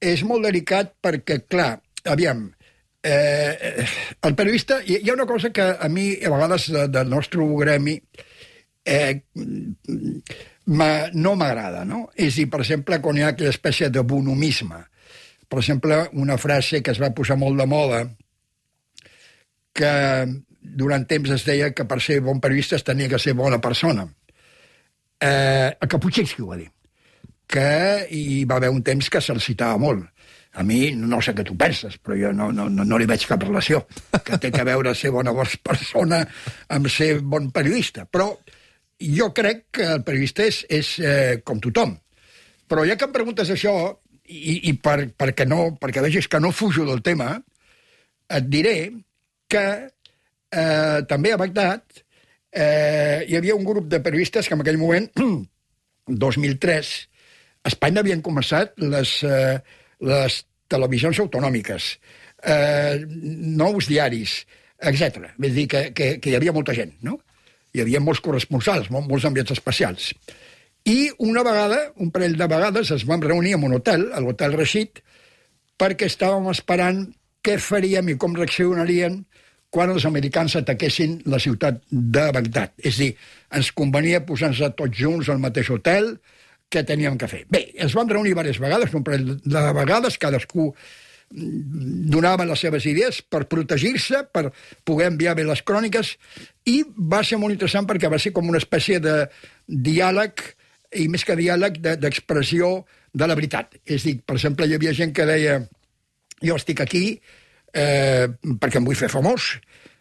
és 0.00 0.24
molt 0.28 0.44
delicat 0.44 0.92
perquè, 1.00 1.40
clar, 1.48 1.78
aviam, 2.04 2.48
eh, 3.02 3.86
el 4.22 4.34
periodista... 4.34 4.80
Hi, 4.84 5.00
hi 5.02 5.10
ha 5.10 5.14
una 5.14 5.26
cosa 5.26 5.50
que 5.50 5.62
a 5.62 5.88
mi, 5.88 6.12
a 6.22 6.30
vegades, 6.30 6.70
del 6.70 7.08
nostre 7.08 7.46
gremi, 7.58 7.96
eh, 8.84 9.22
no 10.66 11.34
m'agrada, 11.36 11.84
no? 11.84 12.04
És 12.14 12.36
dir, 12.38 12.48
per 12.50 12.62
exemple, 12.62 13.00
quan 13.02 13.18
hi 13.18 13.24
ha 13.24 13.32
aquella 13.34 13.54
espècie 13.54 13.90
de 13.90 14.02
bonomisme, 14.06 14.84
per 15.50 15.58
exemple, 15.58 16.04
una 16.12 16.38
frase 16.38 16.82
que 16.82 16.92
es 16.94 17.00
va 17.02 17.10
posar 17.16 17.36
molt 17.40 17.58
de 17.58 17.66
moda, 17.66 18.04
que 19.74 19.92
durant 20.60 21.06
temps 21.08 21.30
es 21.34 21.44
deia 21.46 21.72
que 21.74 21.86
per 21.88 21.98
ser 22.04 22.20
bon 22.22 22.40
periodista 22.40 22.76
es 22.76 22.84
tenia 22.86 23.08
que 23.08 23.18
ser 23.18 23.34
bona 23.34 23.58
persona. 23.60 24.06
Eh, 25.20 25.74
el 25.74 25.88
Kapuscinski 25.88 26.42
ho 26.44 26.52
va 26.52 26.60
dir, 26.60 26.70
que 27.50 28.06
hi 28.14 28.44
va 28.46 28.60
haver 28.60 28.70
un 28.70 28.82
temps 28.86 29.10
que 29.10 29.20
se'l 29.24 29.42
citava 29.42 29.80
molt. 29.80 30.06
A 30.58 30.64
mi, 30.66 30.90
no 30.98 31.20
sé 31.22 31.30
què 31.36 31.44
tu 31.46 31.54
penses, 31.58 31.94
però 32.02 32.16
jo 32.18 32.30
no, 32.34 32.48
no, 32.50 32.66
no, 32.68 32.84
no 32.84 32.98
li 32.98 33.06
veig 33.06 33.22
cap 33.28 33.44
relació, 33.46 33.84
que 34.26 34.38
té 34.42 34.50
que 34.50 34.66
veure 34.66 34.94
ser 34.98 35.12
bona 35.14 35.34
persona 35.62 36.24
amb 36.74 36.90
ser 36.90 37.20
bon 37.22 37.52
periodista. 37.54 38.06
Però 38.10 38.32
jo 39.00 39.30
crec 39.36 39.68
que 39.78 39.86
el 39.94 40.02
periodista 40.06 40.48
és, 40.50 40.64
és 40.68 40.92
eh, 40.98 41.40
com 41.46 41.62
tothom. 41.62 41.94
Però 42.70 42.82
ja 42.86 42.98
que 42.98 43.06
em 43.06 43.14
preguntes 43.14 43.50
això, 43.54 43.76
i, 44.26 44.56
i 44.70 44.74
per, 44.74 45.12
perquè, 45.18 45.46
no, 45.46 45.76
perquè 45.80 46.02
vegis 46.02 46.28
que 46.30 46.42
no 46.42 46.52
fujo 46.54 46.84
del 46.88 47.02
tema, 47.06 47.36
et 48.30 48.46
diré 48.50 48.76
que 49.50 49.64
eh, 49.86 50.98
també 51.10 51.32
a 51.32 51.38
Bagdad 51.40 51.82
eh, 52.50 53.26
hi 53.26 53.38
havia 53.38 53.56
un 53.58 53.66
grup 53.66 53.88
de 53.90 54.02
periodistes 54.02 54.48
que 54.48 54.58
en 54.58 54.62
aquell 54.62 54.78
moment, 54.82 55.10
2003, 56.06 56.94
a 57.62 57.70
Espanya 57.70 58.02
havien 58.02 58.22
començat 58.24 58.78
les, 58.82 59.20
eh, 59.26 59.58
les 60.00 60.40
televisions 60.70 61.18
autonòmiques, 61.22 61.90
eh, 62.44 63.04
nous 63.06 63.88
diaris, 63.88 64.44
etc. 64.80 65.32
Vull 65.38 65.56
dir 65.56 65.66
que, 65.68 65.82
que, 65.92 66.12
que 66.22 66.30
hi 66.30 66.38
havia 66.38 66.54
molta 66.56 66.76
gent, 66.76 66.94
no? 67.06 67.18
Hi 67.74 67.84
havia 67.84 68.00
molts 68.02 68.22
corresponsals, 68.24 68.90
molts 68.90 69.26
enviats 69.28 69.52
especials. 69.54 70.10
I 70.88 71.10
una 71.20 71.44
vegada, 71.44 71.90
un 72.00 72.10
parell 72.10 72.36
de 72.38 72.48
vegades, 72.48 72.90
es 72.94 73.04
vam 73.06 73.22
reunir 73.22 73.54
en 73.54 73.66
un 73.68 73.76
hotel, 73.76 74.08
a 74.16 74.22
l'Hotel 74.24 74.56
Rashid, 74.56 75.02
perquè 75.80 76.08
estàvem 76.08 76.48
esperant 76.50 77.04
què 77.44 77.58
faríem 77.60 78.10
i 78.12 78.16
com 78.20 78.34
reaccionarien 78.36 79.20
quan 79.70 79.92
els 79.92 80.04
americans 80.08 80.56
ataquessin 80.58 81.20
la 81.30 81.38
ciutat 81.38 81.78
de 81.90 82.26
Bagdad. 82.34 82.72
És 82.82 82.98
dir, 82.98 83.12
ens 83.54 83.70
convenia 83.76 84.24
posar-nos 84.26 84.74
tots 84.76 84.98
junts 84.98 85.30
al 85.30 85.38
mateix 85.42 85.70
hotel, 85.70 86.16
què 86.70 86.84
teníem 86.86 87.18
que 87.18 87.28
fer. 87.30 87.44
Bé, 87.50 87.66
ens 87.82 87.94
vam 87.98 88.08
reunir 88.08 88.32
diverses 88.32 88.60
vegades, 88.62 88.94
un 88.94 89.04
parell 89.06 89.36
de 89.42 89.62
vegades, 89.76 90.18
cadascú 90.22 90.70
donava 91.30 92.44
les 92.44 92.58
seves 92.58 92.86
idees 92.90 93.20
per 93.22 93.44
protegir-se, 93.50 94.24
per 94.34 94.48
poder 94.86 95.10
enviar 95.12 95.36
bé 95.38 95.44
les 95.46 95.62
cròniques, 95.62 96.16
i 96.66 96.80
va 96.96 97.22
ser 97.26 97.38
molt 97.38 97.54
interessant 97.54 97.86
perquè 97.86 98.10
va 98.10 98.18
ser 98.18 98.32
com 98.34 98.48
una 98.50 98.58
espècie 98.58 98.98
de 99.02 99.28
diàleg 99.66 100.42
i 100.98 101.06
més 101.06 101.22
que 101.22 101.38
diàleg 101.38 101.78
d'expressió 102.02 102.72
de, 102.80 103.20
de 103.22 103.30
la 103.30 103.36
veritat. 103.38 103.78
És 103.86 104.06
dir, 104.06 104.18
per 104.26 104.40
exemple, 104.40 104.66
hi 104.66 104.74
havia 104.74 104.94
gent 104.96 105.14
que 105.14 105.28
deia 105.28 105.60
jo 106.42 106.56
estic 106.58 106.82
aquí 106.82 107.04
eh, 107.74 108.26
perquè 108.58 108.80
em 108.80 108.88
vull 108.88 108.98
fer 108.98 109.10
famós, 109.12 109.52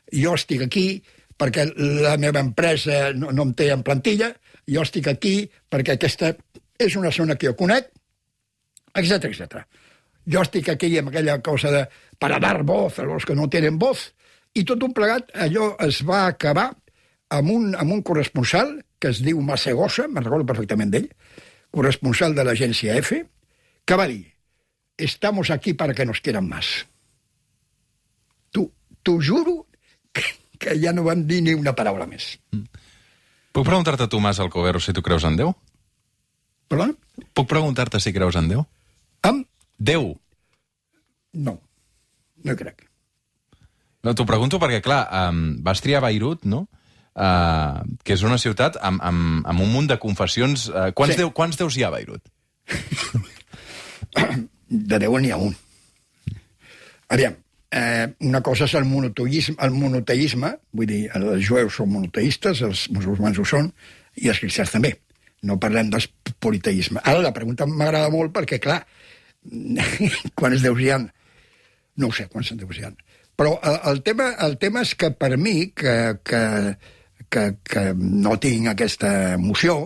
jo 0.09 0.33
estic 0.33 0.65
aquí 0.65 0.87
perquè 1.39 1.69
la 2.03 2.17
meva 2.19 2.41
empresa 2.43 3.09
no, 3.15 3.31
no 3.31 3.47
em 3.47 3.53
té 3.57 3.69
en 3.73 3.83
plantilla, 3.85 4.33
jo 4.69 4.83
estic 4.83 5.07
aquí 5.11 5.33
perquè 5.71 5.95
aquesta 5.95 6.33
és 6.79 6.95
una 6.99 7.11
zona 7.15 7.37
que 7.39 7.49
jo 7.49 7.55
conec, 7.59 7.89
etc 8.93 9.29
etc. 9.29 9.63
Jo 10.29 10.43
estic 10.43 10.69
aquí 10.73 10.91
amb 10.99 11.11
aquella 11.11 11.39
cosa 11.41 11.71
de 11.73 11.83
para 12.19 12.39
dar 12.39 12.63
voz 12.67 12.99
a 12.99 13.07
los 13.07 13.25
que 13.25 13.35
no 13.35 13.49
tenen 13.49 13.79
voz, 13.79 14.09
i 14.53 14.65
tot 14.67 14.81
un 14.83 14.93
plegat, 14.93 15.29
allò 15.37 15.75
es 15.85 16.01
va 16.05 16.25
acabar 16.27 16.71
amb 17.29 17.51
un, 17.53 17.69
amb 17.77 17.93
un 17.93 18.01
corresponsal 18.03 18.79
que 18.99 19.13
es 19.13 19.21
diu 19.23 19.39
Macegosa, 19.45 20.09
me'n 20.09 20.25
recordo 20.25 20.47
perfectament 20.49 20.91
d'ell, 20.91 21.07
corresponsal 21.71 22.35
de 22.35 22.43
l'agència 22.43 22.97
EFE, 22.99 23.23
que 23.85 23.95
va 23.95 24.09
dir 24.09 24.25
estamos 24.99 25.49
aquí 25.49 25.73
para 25.73 25.93
que 25.93 26.05
nos 26.05 26.19
quieran 26.21 26.47
más. 26.49 26.85
T'ho 28.51 29.21
juro 29.21 29.68
que, 30.59 30.75
ja 30.79 30.93
no 30.95 31.05
vam 31.07 31.25
dir 31.27 31.41
ni 31.45 31.55
una 31.57 31.73
paraula 31.77 32.07
més. 32.09 32.33
Mm. 32.53 32.85
Puc 33.55 33.65
preguntar-te 33.65 34.07
tu, 34.11 34.19
Mas 34.21 34.39
Alcoverro, 34.39 34.79
si 34.83 34.93
tu 34.93 35.01
creus 35.01 35.25
en 35.25 35.39
Déu? 35.39 35.53
Perdona? 36.69 36.93
Puc 37.33 37.47
preguntar-te 37.49 37.99
si 38.03 38.13
creus 38.13 38.37
en 38.39 38.51
Déu? 38.51 38.65
Amb? 39.25 39.47
Déu. 39.79 40.11
No, 41.33 41.55
no 42.45 42.55
crec. 42.59 42.85
No, 44.03 44.13
T'ho 44.15 44.25
pregunto 44.27 44.59
perquè, 44.61 44.79
clar, 44.83 45.01
um, 45.31 45.57
vas 45.65 45.81
triar 45.83 46.03
Beirut, 46.05 46.45
no? 46.47 46.67
Uh, 47.19 47.81
que 48.05 48.13
és 48.15 48.21
una 48.23 48.37
ciutat 48.39 48.77
amb, 48.85 49.01
amb, 49.03 49.47
amb 49.49 49.63
un 49.65 49.73
munt 49.73 49.89
de 49.89 49.97
confessions. 49.99 50.69
Uh, 50.69 50.91
quants, 50.95 51.17
sí. 51.17 51.23
déu, 51.23 51.33
quants 51.35 51.57
déus 51.59 51.75
hi 51.75 51.83
ha 51.83 51.89
a 51.89 51.95
Beirut? 51.97 52.23
De 54.69 54.99
Déu 55.01 55.17
n'hi 55.17 55.31
ha 55.33 55.39
un. 55.41 55.55
Aviam, 57.09 57.33
eh, 57.71 58.07
una 58.19 58.41
cosa 58.41 58.65
és 58.65 58.73
el 58.79 58.85
monoteisme, 58.85 59.55
el 59.65 59.75
monoteisme, 59.75 60.53
vull 60.73 60.89
dir, 60.89 61.03
els 61.15 61.45
jueus 61.45 61.77
són 61.79 61.91
monoteistes, 61.93 62.63
els 62.65 62.87
musulmans 62.95 63.39
ho 63.39 63.45
són, 63.45 63.71
i 64.17 64.29
els 64.31 64.41
cristians 64.41 64.73
també. 64.73 64.95
No 65.45 65.59
parlem 65.61 65.91
del 65.93 66.07
politeisme. 66.43 66.99
Ara 67.05 67.21
la 67.23 67.33
pregunta 67.35 67.67
m'agrada 67.69 68.09
molt 68.11 68.33
perquè, 68.35 68.59
clar, 68.59 68.81
quants 70.39 70.65
déus 70.65 70.81
hi 70.81 70.89
ha? 70.91 70.99
No 71.99 72.09
ho 72.09 72.15
sé 72.15 72.27
quants 72.31 72.51
déus 72.57 72.79
hi 72.79 72.87
ha. 72.87 72.91
Però 73.39 73.53
el, 73.63 73.77
el, 73.93 74.01
tema, 74.03 74.33
el 74.43 74.57
tema 74.59 74.83
és 74.83 74.95
que 74.99 75.13
per 75.15 75.37
mi, 75.39 75.69
que, 75.71 75.95
que, 76.27 76.41
que, 77.31 77.45
que 77.63 77.85
no 77.95 78.35
tinc 78.41 78.67
aquesta 78.67 79.13
emoció 79.37 79.77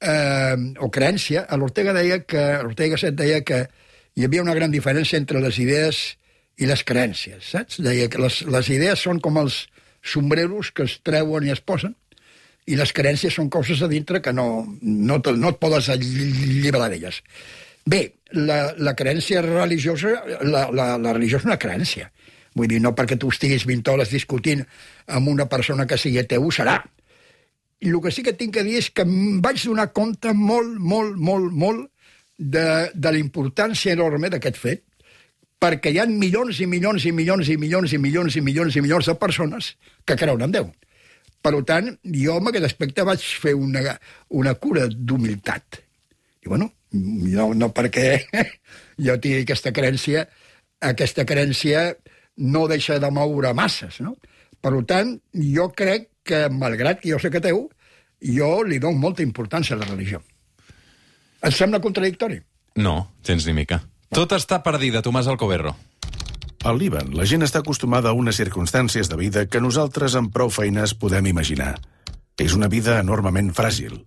eh, 0.00 0.56
o 0.84 0.90
creencia, 0.92 1.46
l'Ortega 1.56 1.96
deia 1.96 2.20
que 2.28 2.44
l'Ortega 2.60 3.00
Set 3.00 3.16
deia 3.16 3.40
que 3.46 3.62
hi 4.16 4.26
havia 4.26 4.44
una 4.44 4.56
gran 4.56 4.72
diferència 4.74 5.16
entre 5.16 5.40
les 5.40 5.56
idees 5.62 6.02
i 6.56 6.68
les 6.68 6.82
creences, 6.88 7.52
saps? 7.52 7.80
Deia 7.84 8.08
que 8.12 8.20
les, 8.22 8.40
les 8.48 8.72
idees 8.72 9.02
són 9.04 9.20
com 9.20 9.38
els 9.42 9.66
sombreros 10.06 10.72
que 10.72 10.86
es 10.86 10.98
treuen 11.04 11.46
i 11.46 11.52
es 11.52 11.60
posen, 11.60 11.94
i 12.66 12.78
les 12.78 12.92
creences 12.94 13.36
són 13.36 13.50
coses 13.52 13.82
a 13.82 13.88
dintre 13.90 14.22
que 14.22 14.32
no, 14.34 14.64
no, 14.82 15.20
te, 15.22 15.34
no 15.36 15.52
et 15.52 15.60
podes 15.62 15.90
alliberar 15.92 16.88
d'elles. 16.90 17.20
Bé, 17.86 18.00
la, 18.34 18.72
la 18.82 18.96
creencia 18.98 19.42
religiosa, 19.44 20.16
la, 20.42 20.66
la, 20.74 20.88
la 20.98 21.12
religió 21.14 21.38
és 21.38 21.46
una 21.46 21.60
creencia. 21.62 22.10
Vull 22.56 22.70
dir, 22.72 22.80
no 22.82 22.94
perquè 22.96 23.18
tu 23.20 23.30
estiguis 23.30 23.66
20 23.68 23.92
hores 23.92 24.10
discutint 24.10 24.64
amb 25.12 25.28
una 25.30 25.46
persona 25.46 25.86
que 25.86 25.98
sigui 26.00 26.24
teu, 26.26 26.48
serà. 26.50 26.80
I 27.84 27.92
el 27.92 28.00
que 28.02 28.10
sí 28.10 28.24
que 28.24 28.34
tinc 28.34 28.56
que 28.56 28.64
dir 28.66 28.80
és 28.80 28.88
que 28.90 29.04
em 29.04 29.38
vaig 29.44 29.60
donar 29.62 29.92
compte 29.94 30.32
molt, 30.34 30.78
molt, 30.80 31.14
molt, 31.20 31.52
molt 31.52 31.84
de, 32.38 32.66
de 32.94 33.12
la 33.12 33.20
importància 33.20 33.92
enorme 33.92 34.32
d'aquest 34.32 34.58
fet, 34.58 34.82
perquè 35.62 35.92
hi 35.92 36.00
ha 36.00 36.06
milions 36.06 36.60
i 36.60 36.66
milions 36.68 37.04
i 37.06 37.12
milions 37.12 37.48
i 37.48 37.56
milions 37.56 37.92
i 37.92 37.98
milions 37.98 38.36
i 38.36 38.42
milions 38.44 38.76
i 38.76 38.82
milions 38.84 39.08
de 39.08 39.14
persones 39.20 39.72
que 40.04 40.16
creuen 40.16 40.44
en 40.46 40.54
Déu. 40.54 40.70
Per 41.42 41.52
tant, 41.68 41.92
jo 42.10 42.36
amb 42.36 42.50
aquest 42.50 42.66
aspecte 42.66 43.04
vaig 43.06 43.22
fer 43.22 43.54
una, 43.54 43.96
una 44.34 44.54
cura 44.58 44.88
d'humilitat. 44.90 45.80
I 46.44 46.50
bueno, 46.50 46.72
no, 46.92 47.52
no 47.54 47.70
perquè 47.74 48.06
jo 49.06 49.16
tingui 49.22 49.44
aquesta 49.44 49.72
crència, 49.74 50.26
aquesta 50.82 51.24
crència 51.28 51.88
no 52.36 52.66
deixa 52.68 52.98
de 53.00 53.10
moure 53.10 53.54
masses, 53.56 54.00
no? 54.04 54.16
Per 54.60 54.72
tant, 54.88 55.14
jo 55.54 55.70
crec 55.76 56.10
que, 56.26 56.46
malgrat 56.50 57.00
que 57.00 57.12
jo 57.12 57.20
sé 57.22 57.30
que 57.30 57.40
teu, 57.44 57.68
jo 58.20 58.50
li 58.66 58.80
dono 58.82 58.98
molta 58.98 59.22
importància 59.22 59.76
a 59.76 59.80
la 59.80 59.88
religió. 59.88 60.22
Et 61.46 61.54
sembla 61.54 61.82
contradictori? 61.84 62.40
No, 62.82 63.12
gens 63.24 63.46
ni 63.46 63.54
mica. 63.54 63.80
Tot 64.14 64.32
està 64.36 64.62
perdida, 64.62 65.02
Tomàs 65.02 65.26
Alcoberro. 65.28 65.74
Al 66.66 66.78
Líban, 66.78 67.12
la 67.14 67.26
gent 67.28 67.44
està 67.46 67.60
acostumada 67.62 68.10
a 68.10 68.16
unes 68.16 68.38
circumstàncies 68.40 69.10
de 69.10 69.16
vida 69.18 69.46
que 69.46 69.62
nosaltres 69.62 70.16
amb 70.18 70.32
prou 70.34 70.50
feines 70.50 70.94
podem 70.98 71.28
imaginar. 71.30 71.76
És 72.38 72.54
una 72.54 72.68
vida 72.68 72.98
enormement 73.00 73.52
fràgil, 73.54 74.00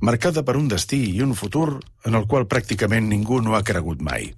marcada 0.00 0.42
per 0.42 0.56
un 0.56 0.68
destí 0.68 1.02
i 1.12 1.22
un 1.22 1.34
futur 1.34 1.80
en 2.04 2.16
el 2.18 2.26
qual 2.26 2.48
pràcticament 2.48 3.08
ningú 3.08 3.40
no 3.44 3.56
ha 3.56 3.64
cregut 3.64 4.00
mai. 4.00 4.32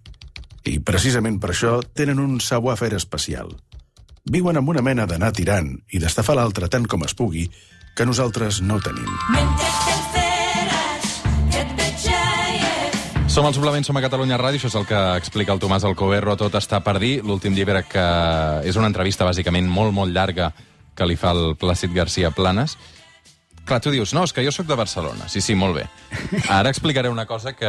I 0.69 0.79
precisament 0.85 1.39
per 1.41 1.53
això 1.55 1.79
tenen 1.95 2.19
un 2.21 2.41
savoir-faire 2.45 2.99
especial. 2.99 3.55
Viuen 4.29 4.59
amb 4.61 4.75
una 4.75 4.83
mena 4.85 5.07
d'anar 5.07 5.33
tirant 5.33 5.73
i 5.89 6.03
d'estafar 6.03 6.37
l'altre 6.37 6.69
tant 6.69 6.87
com 6.87 7.07
es 7.07 7.15
pugui, 7.15 7.49
que 7.97 8.07
nosaltres 8.07 8.61
no 8.63 8.79
tenim. 8.83 9.09
Mentre 9.35 9.88
Som 13.28 13.44
al 13.44 13.52
Suplement, 13.54 13.85
som 13.85 13.97
a 13.97 14.00
Catalunya 14.00 14.38
Ràdio, 14.40 14.56
això 14.56 14.70
és 14.70 14.75
el 14.78 14.87
que 14.88 14.99
explica 15.20 15.52
el 15.52 15.61
Tomàs 15.61 15.85
Alcoberro, 15.85 16.32
Tot 16.40 16.54
està 16.56 16.80
per 16.82 16.97
dir, 16.99 17.18
l'últim 17.23 17.52
llibre 17.54 17.82
que 17.85 18.04
és 18.64 18.76
una 18.80 18.88
entrevista 18.88 19.26
bàsicament 19.28 19.68
molt, 19.68 19.92
molt 19.92 20.14
llarga 20.16 20.49
que 20.97 21.06
li 21.06 21.14
fa 21.14 21.35
el 21.37 21.52
Plàcid 21.61 21.92
García 21.94 22.32
Planes. 22.32 22.78
Clar, 23.68 23.82
tu 23.85 23.92
dius, 23.92 24.14
no, 24.16 24.23
és 24.25 24.32
que 24.32 24.42
jo 24.42 24.50
sóc 24.50 24.66
de 24.66 24.78
Barcelona. 24.80 25.28
Sí, 25.28 25.42
sí, 25.44 25.54
molt 25.54 25.76
bé. 25.76 25.85
Ara 26.49 26.73
explicaré 26.73 27.12
una 27.12 27.26
cosa 27.28 27.52
que, 27.52 27.68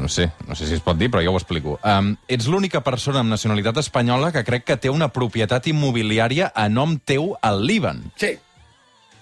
no 0.00 0.08
sé, 0.08 0.30
no 0.48 0.56
sé 0.56 0.66
si 0.66 0.78
es 0.78 0.80
pot 0.80 0.96
dir, 0.96 1.10
però 1.12 1.20
jo 1.22 1.34
ho 1.34 1.36
explico. 1.36 1.76
Um, 1.84 2.14
ets 2.26 2.48
l'única 2.48 2.80
persona 2.80 3.20
amb 3.20 3.30
nacionalitat 3.30 3.82
espanyola 3.84 4.32
que 4.32 4.46
crec 4.48 4.64
que 4.64 4.78
té 4.80 4.90
una 4.90 5.12
propietat 5.12 5.68
immobiliària 5.68 6.54
a 6.56 6.70
nom 6.72 6.96
teu 6.96 7.34
al 7.44 7.66
Líban. 7.68 8.00
Sí, 8.16 8.32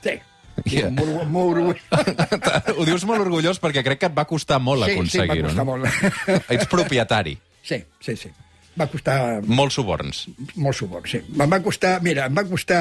sí. 0.06 0.20
Yeah. 0.62 0.92
Molt, 0.94 1.26
molt 1.34 2.76
Ho 2.78 2.86
dius 2.86 3.04
molt 3.08 3.24
orgullós 3.24 3.58
perquè 3.62 3.82
crec 3.86 4.04
que 4.04 4.10
et 4.12 4.16
va 4.16 4.26
costar 4.28 4.60
molt 4.62 4.86
sí, 4.86 4.94
aconseguir-ho. 4.94 5.50
Sí, 5.50 5.56
va 5.58 5.66
costar 5.66 5.66
no? 5.66 5.74
molt. 5.74 6.48
Ets 6.54 6.70
propietari. 6.70 7.34
Sí, 7.64 7.80
sí, 8.04 8.14
sí. 8.20 8.30
Va 8.74 8.86
costar... 8.90 9.16
Molts 9.46 9.76
suborns. 9.78 10.24
Molts 10.58 10.80
suborns, 10.82 11.12
sí. 11.14 11.20
Em 11.34 11.50
va 11.50 11.60
costar, 11.62 11.96
mira, 12.02 12.26
em 12.30 12.38
va 12.38 12.42
costar, 12.48 12.80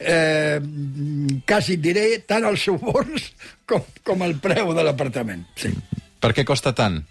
eh, 0.00 0.56
quasi 1.48 1.76
diré, 1.80 2.06
tant 2.28 2.46
els 2.48 2.64
suborns 2.64 3.32
com, 3.68 3.84
com 4.04 4.24
el 4.24 4.38
preu 4.44 4.72
de 4.76 4.86
l'apartament. 4.86 5.44
Sí. 5.60 5.72
Per 6.20 6.32
què 6.36 6.46
costa 6.48 6.72
tant? 6.76 7.02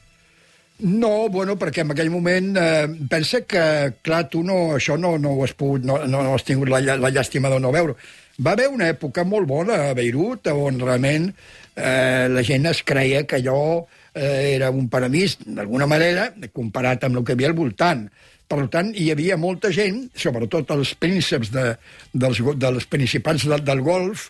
No, 0.83 1.29
bueno, 1.29 1.53
perquè 1.61 1.83
en 1.85 1.93
aquell 1.93 2.09
moment 2.09 2.57
eh, 2.57 2.87
pensa 3.09 3.43
que, 3.45 3.63
clar, 4.03 4.25
tu 4.33 4.41
no, 4.43 4.73
això 4.79 4.97
no, 4.97 5.13
no 5.21 5.35
ho 5.37 5.45
has 5.45 5.53
pogut, 5.57 5.85
no, 5.85 5.99
no 6.09 6.25
has 6.33 6.45
tingut 6.47 6.71
la, 6.73 6.81
la 6.97 7.13
llàstima 7.13 7.53
de 7.53 7.61
no 7.61 7.71
veure 7.71 7.93
va 8.41 8.53
haver 8.55 8.69
una 8.71 8.87
època 8.89 9.25
molt 9.27 9.47
bona 9.47 9.89
a 9.89 9.93
Beirut, 9.97 10.47
on 10.49 10.79
realment 10.81 11.29
eh, 11.75 12.29
la 12.29 12.43
gent 12.45 12.65
es 12.69 12.83
creia 12.83 13.23
que 13.29 13.37
allò 13.41 13.85
eh, 14.13 14.55
era 14.55 14.71
un 14.71 14.89
paradís, 14.89 15.37
d'alguna 15.45 15.87
manera, 15.89 16.31
comparat 16.53 17.05
amb 17.05 17.19
el 17.19 17.25
que 17.25 17.33
hi 17.33 17.39
havia 17.39 17.51
al 17.51 17.57
voltant. 17.57 18.07
Per 18.49 18.65
tant, 18.69 18.91
hi 18.93 19.09
havia 19.09 19.37
molta 19.39 19.71
gent, 19.73 20.03
sobretot 20.19 20.73
els 20.75 20.93
prínceps 20.99 21.53
de, 21.53 21.71
dels, 22.13 22.41
dels 22.59 22.89
principats 22.89 23.47
del, 23.49 23.63
del 23.65 23.81
golf, 23.85 24.29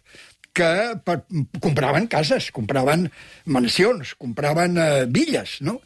que 0.53 0.69
per, 1.03 1.24
compraven 1.60 2.05
cases, 2.07 2.51
compraven 2.53 3.07
mansions, 3.50 4.13
compraven 4.22 4.77
eh, 4.77 5.05
villes, 5.10 5.57
no? 5.65 5.79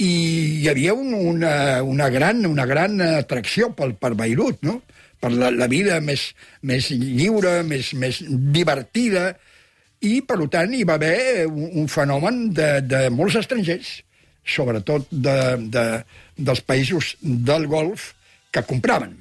I 0.00 0.10
hi 0.62 0.68
havia 0.70 0.94
un, 0.96 1.12
una, 1.14 1.82
una, 1.84 2.08
gran, 2.08 2.42
una 2.48 2.64
gran 2.66 3.00
atracció 3.04 3.70
per, 3.76 3.92
per 4.00 4.14
Beirut, 4.18 4.64
no? 4.66 4.80
Per 5.20 5.30
la, 5.34 5.50
la 5.52 5.68
vida 5.68 6.00
més, 6.00 6.30
més 6.66 6.90
lliure, 6.90 7.60
més, 7.68 7.92
més 8.00 8.22
divertida, 8.26 9.30
i, 10.00 10.20
per 10.24 10.38
tant, 10.48 10.72
hi 10.72 10.84
va 10.88 10.96
haver 10.96 11.46
un, 11.46 11.66
un 11.82 11.88
fenomen 11.92 12.46
de, 12.56 12.70
de 12.88 13.02
molts 13.12 13.36
estrangers, 13.42 13.98
sobretot 14.48 15.10
de, 15.12 15.36
de, 15.72 15.84
dels 16.40 16.62
països 16.64 17.14
del 17.20 17.68
Golf, 17.68 18.14
que 18.50 18.64
compraven. 18.66 19.12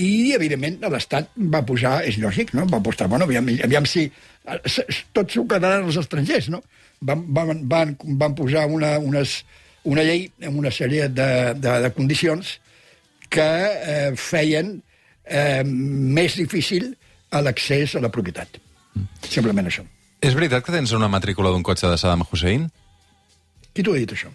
I, 0.00 0.32
evidentment, 0.36 0.78
l'Estat 0.92 1.34
va 1.52 1.64
posar, 1.66 1.98
és 2.08 2.20
lògic, 2.22 2.54
no? 2.56 2.68
va 2.70 2.78
apostar, 2.78 3.10
bueno, 3.10 3.26
aviam, 3.26 3.50
aviam 3.66 3.88
si 3.88 4.06
tots 5.12 5.34
s'ho 5.34 5.44
quedaran 5.50 5.88
els 5.88 5.98
estrangers, 6.00 6.48
no? 6.54 6.62
Van, 7.04 7.24
van, 7.34 7.64
van, 7.68 7.96
van 8.20 8.36
posar 8.36 8.66
una, 8.70 8.94
unes, 9.02 9.40
una 9.88 10.04
llei 10.06 10.26
amb 10.46 10.60
una 10.62 10.72
sèrie 10.72 11.08
de, 11.08 11.28
de, 11.56 11.74
de 11.84 11.90
condicions 11.96 12.54
que 13.32 13.50
eh, 13.50 14.10
feien 14.16 14.78
eh, 15.30 15.62
més 15.64 16.36
difícil 16.38 16.90
a 17.30 17.40
l'accés 17.46 17.94
a 17.96 18.02
la 18.02 18.10
propietat. 18.12 18.58
Simplement 19.22 19.70
això. 19.70 19.86
És 20.20 20.34
veritat 20.36 20.64
que 20.66 20.74
tens 20.74 20.92
una 20.96 21.08
matrícula 21.08 21.52
d'un 21.54 21.64
cotxe 21.64 21.88
de 21.88 21.96
Saddam 22.00 22.26
Hussein? 22.26 22.66
Qui 23.72 23.84
t'ho 23.86 23.94
ha 23.94 24.02
dit, 24.02 24.12
això? 24.12 24.28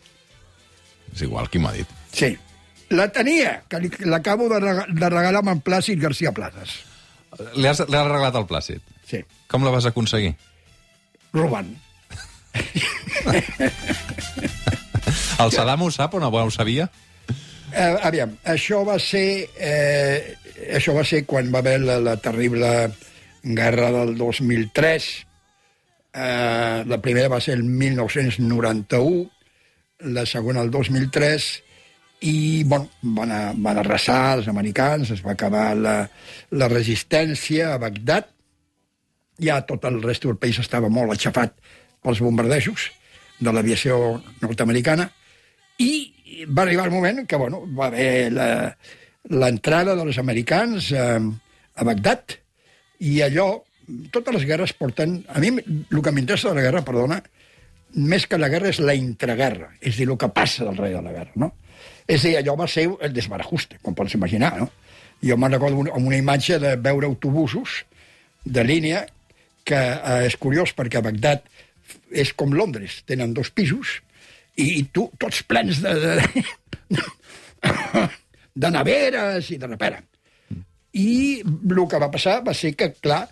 És 1.13 1.21
igual, 1.27 1.49
qui 1.51 1.59
m'ho 1.59 1.69
ha 1.69 1.75
dit? 1.75 1.91
Sí. 2.15 2.31
La 2.95 3.07
tenia, 3.11 3.63
que 3.69 3.81
l'acabo 4.05 4.47
de, 4.49 4.59
regalar, 4.61 4.87
de 4.89 5.09
regalar 5.09 5.41
amb 5.43 5.53
en 5.55 5.61
Plàcid 5.65 5.99
García 6.01 6.31
has, 6.31 6.75
li 7.55 7.67
has 7.67 7.81
regalat 7.89 8.35
el 8.35 8.47
Plàcid? 8.47 8.81
Sí. 9.09 9.21
Com 9.51 9.65
la 9.65 9.71
vas 9.73 9.85
aconseguir? 9.85 10.35
Robant. 11.33 11.75
el 15.43 15.51
Saddam 15.51 15.81
ho 15.81 15.91
sap 15.91 16.13
o 16.15 16.19
no 16.23 16.29
ho 16.31 16.51
sabia? 16.51 16.89
Eh, 17.75 17.97
aviam, 18.07 18.37
això 18.47 18.85
va 18.87 18.97
ser... 18.99 19.49
Eh, 19.59 20.35
això 20.75 20.95
va 20.95 21.03
ser 21.07 21.25
quan 21.25 21.51
va 21.53 21.59
haver 21.59 21.79
la, 21.83 21.99
la 21.99 22.15
terrible 22.17 22.71
guerra 23.43 23.91
del 23.91 24.15
2003. 24.17 25.07
Eh, 26.15 26.83
la 26.87 27.01
primera 27.01 27.29
va 27.29 27.41
ser 27.41 27.55
el 27.59 27.63
1991, 27.63 29.29
la 30.15 30.25
segona 30.25 30.61
el 30.61 30.71
2003, 30.71 31.49
i 32.25 32.63
bueno, 32.63 32.89
van, 33.01 33.31
a, 33.31 33.41
van 33.55 33.77
arrasar 33.77 34.37
els 34.39 34.47
americans, 34.47 35.11
es 35.11 35.21
va 35.25 35.35
acabar 35.35 35.75
la, 35.77 35.97
la 36.51 36.69
resistència 36.71 37.73
a 37.73 37.79
Bagdad, 37.81 38.31
ja 39.41 39.59
tot 39.67 39.83
el 39.85 40.01
rest 40.01 40.23
del 40.23 40.39
país 40.39 40.57
estava 40.61 40.89
molt 40.89 41.11
aixafat 41.11 41.57
pels 42.05 42.21
bombardejos 42.23 42.89
de 43.43 43.51
l'aviació 43.51 44.21
nord-americana, 44.41 45.09
i 45.83 46.45
va 46.47 46.63
arribar 46.63 46.87
el 46.87 46.95
moment 46.95 47.25
que 47.27 47.35
bueno, 47.35 47.65
va 47.75 47.87
haver 47.91 48.31
l'entrada 49.29 49.95
dels 49.97 50.17
americans 50.21 50.91
a, 50.93 51.17
a 51.19 51.83
Bagdad 51.87 52.37
i 53.05 53.19
allò, 53.25 53.63
totes 54.11 54.33
les 54.37 54.45
guerres 54.47 54.73
porten... 54.77 55.17
A 55.33 55.39
mi 55.43 55.51
el 55.57 56.01
que 56.03 56.11
m'interessa 56.13 56.49
de 56.51 56.59
la 56.59 56.65
guerra, 56.67 56.83
perdona, 56.85 57.19
més 57.95 58.25
que 58.27 58.37
la 58.39 58.49
guerra 58.51 58.69
és 58.71 58.79
la 58.83 58.95
intraguerra, 58.97 59.71
és 59.81 59.97
dir, 59.97 60.07
el 60.09 60.17
que 60.19 60.29
passa 60.35 60.65
del 60.67 60.77
rei 60.77 60.93
de 60.95 61.01
la 61.03 61.13
guerra, 61.15 61.31
no? 61.39 61.51
És 62.07 62.21
a 62.23 62.27
dir, 62.29 62.37
allò 62.39 62.55
va 62.59 62.67
ser 62.69 62.85
el 62.89 63.13
desbarajuste, 63.13 63.79
com 63.81 63.95
pots 63.97 64.13
imaginar, 64.17 64.53
no? 64.59 64.69
Jo 65.25 65.37
me'n 65.39 65.53
recordo 65.55 65.79
un- 65.81 65.89
amb 65.91 66.05
una 66.07 66.17
imatge 66.19 66.59
de 66.59 66.75
veure 66.77 67.07
autobusos 67.07 67.83
de 68.43 68.63
línia 68.67 69.05
que 69.65 69.77
eh, 69.79 70.25
és 70.27 70.35
curiós 70.37 70.73
perquè 70.77 70.99
a 70.99 71.05
Bagdad 71.05 71.41
és 72.11 72.33
com 72.37 72.53
Londres, 72.53 72.99
tenen 73.07 73.33
dos 73.33 73.49
pisos 73.49 74.01
i, 74.55 74.79
i 74.79 74.83
tu, 74.93 75.07
tots 75.17 75.41
plens 75.47 75.81
de, 75.81 75.93
de, 76.03 76.15
de 78.55 78.71
neveres 78.71 79.51
i 79.51 79.59
de 79.59 79.67
repera. 79.67 80.01
I 80.95 81.43
el 81.43 81.81
que 81.91 81.99
va 81.99 82.11
passar 82.11 82.39
va 82.45 82.53
ser 82.55 82.73
que, 82.79 82.93
clar, 83.03 83.25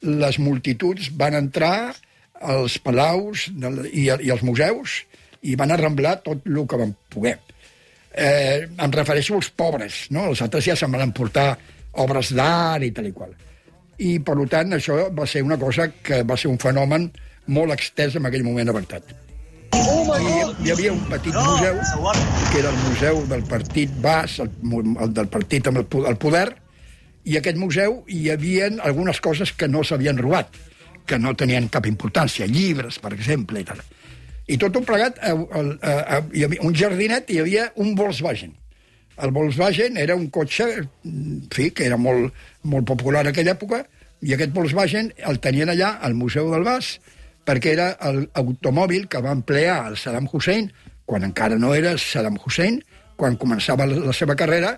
les 0.00 0.38
multituds 0.40 1.10
van 1.20 1.36
entrar 1.36 1.92
als 2.40 2.78
palaus 2.80 3.50
i, 3.92 4.08
als 4.08 4.42
museus 4.42 5.02
i 5.44 5.56
van 5.60 5.72
arramblar 5.74 6.16
tot 6.24 6.46
el 6.48 6.64
que 6.68 6.80
van 6.80 6.94
poder. 7.12 7.36
Eh, 8.10 8.66
em 8.66 8.92
refereixo 8.96 9.36
als 9.36 9.50
pobres, 9.54 10.06
no? 10.10 10.30
Els 10.32 10.40
altres 10.42 10.64
ja 10.66 10.76
se'n 10.76 10.90
van 10.90 11.04
emportar 11.04 11.52
obres 12.02 12.32
d'art 12.34 12.88
i 12.88 12.90
tal 12.96 13.08
i 13.10 13.14
qual. 13.14 13.36
I, 14.00 14.16
per 14.24 14.36
tant, 14.48 14.72
això 14.72 15.02
va 15.12 15.26
ser 15.28 15.44
una 15.44 15.60
cosa 15.60 15.90
que 16.02 16.22
va 16.24 16.36
ser 16.40 16.48
un 16.48 16.58
fenomen 16.58 17.10
molt 17.52 17.76
extès 17.76 18.16
en 18.16 18.26
aquell 18.26 18.46
moment 18.46 18.72
a 18.72 18.76
Bagdad. 18.76 19.12
I 19.74 20.64
hi 20.66 20.72
havia 20.72 20.92
un 20.92 21.00
petit 21.10 21.34
museu, 21.34 21.76
que 22.50 22.58
era 22.58 22.70
el 22.72 22.78
museu 22.88 23.20
del 23.30 23.42
partit 23.48 23.92
bas, 24.02 24.38
el, 24.42 24.50
el 25.04 25.12
del 25.14 25.28
partit 25.30 25.68
amb 25.70 25.80
el, 25.82 25.86
po- 25.90 26.02
el 26.10 26.16
poder, 26.20 26.48
i 27.24 27.36
aquest 27.38 27.58
museu 27.60 28.00
hi 28.10 28.24
havia 28.32 28.70
algunes 28.88 29.20
coses 29.22 29.52
que 29.52 29.68
no 29.68 29.84
s'havien 29.86 30.18
robat, 30.18 30.50
que 31.06 31.18
no 31.18 31.34
tenien 31.38 31.68
cap 31.72 31.86
importància, 31.86 32.48
llibres, 32.50 32.98
per 33.02 33.12
exemple, 33.14 33.60
i 33.62 33.68
tal. 33.68 33.80
I 34.50 34.58
tot 34.58 34.74
un 34.80 34.86
plegat, 34.88 35.20
eh, 35.22 35.34
el, 35.60 35.70
eh, 35.78 35.94
eh, 36.16 36.20
hi 36.40 36.44
havia 36.48 36.66
un 36.66 36.74
jardinet 36.74 37.30
i 37.30 37.38
hi 37.38 37.44
havia 37.44 37.68
un 37.76 37.94
Volkswagen. 37.98 38.56
El 39.20 39.30
Volkswagen 39.36 39.96
era 40.00 40.16
un 40.16 40.26
cotxe, 40.34 40.66
en 41.04 41.46
fi, 41.54 41.70
que 41.70 41.86
era 41.86 41.98
molt, 42.00 42.34
molt 42.64 42.88
popular 42.88 43.22
en 43.26 43.30
aquella 43.34 43.54
època, 43.54 43.84
i 44.26 44.34
aquest 44.34 44.52
Volkswagen 44.56 45.12
el 45.30 45.38
tenien 45.40 45.70
allà, 45.72 45.94
al 46.02 46.14
Museu 46.18 46.50
del 46.52 46.66
Bas, 46.66 46.96
perquè 47.50 47.74
era 47.74 47.90
l'automòbil 48.14 49.08
que 49.10 49.22
va 49.24 49.34
emplear 49.34 49.82
el 49.90 49.98
Saddam 49.98 50.28
Hussein, 50.30 50.68
quan 51.04 51.26
encara 51.26 51.58
no 51.58 51.74
era 51.74 51.96
Saddam 51.98 52.38
Hussein, 52.38 52.78
quan 53.18 53.38
començava 53.40 53.88
la, 53.90 54.14
seva 54.14 54.36
carrera, 54.38 54.76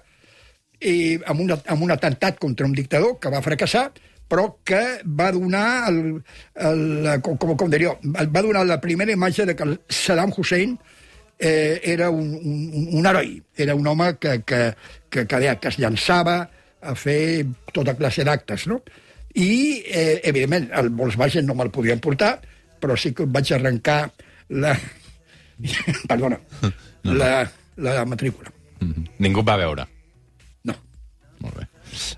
i 0.80 1.18
amb, 1.28 1.44
un, 1.44 1.52
amb 1.52 1.84
un 1.84 1.92
atemptat 1.94 2.40
contra 2.40 2.66
un 2.66 2.72
dictador 2.74 3.18
que 3.20 3.30
va 3.30 3.42
fracassar, 3.44 3.90
però 4.32 4.46
que 4.64 4.80
va 5.04 5.28
donar, 5.34 5.90
el, 5.90 6.00
el, 6.56 6.82
com, 7.22 7.36
com, 7.36 7.52
com 7.60 7.70
diria, 7.70 7.92
va 8.02 8.42
donar 8.42 8.64
la 8.64 8.80
primera 8.80 9.12
imatge 9.12 9.44
de 9.50 9.54
que 9.58 9.68
el 9.68 9.76
Saddam 9.92 10.32
Hussein 10.32 10.72
eh, 11.38 11.80
era 11.92 12.08
un, 12.10 12.32
un, 12.40 12.88
un 12.96 13.06
heroi, 13.10 13.36
era 13.54 13.76
un 13.76 13.86
home 13.86 14.14
que, 14.16 14.38
que, 14.48 14.62
que, 15.10 15.26
que, 15.26 15.42
que 15.60 15.68
es 15.74 15.78
llançava 15.78 16.38
a 16.80 16.96
fer 16.96 17.44
tota 17.76 17.94
classe 17.98 18.24
d'actes, 18.24 18.64
no? 18.72 18.80
I, 19.36 19.82
eh, 19.84 20.20
evidentment, 20.28 20.70
el 20.80 20.90
Volkswagen 20.96 21.46
no 21.46 21.54
me'l 21.56 21.70
podien 21.72 22.00
portar, 22.00 22.38
però 22.82 22.96
sí 22.98 23.14
que 23.14 23.24
vaig 23.30 23.52
arrencar 23.54 24.00
la... 24.58 24.74
Perdona, 26.10 26.38
la, 27.06 27.34
la 27.76 28.04
matrícula. 28.08 28.50
Mhm. 28.82 29.04
Ningú 29.22 29.42
et 29.44 29.48
va 29.48 29.56
veure. 29.60 29.84
No. 30.66 30.74
Molt 31.44 31.60
bé. 31.60 31.68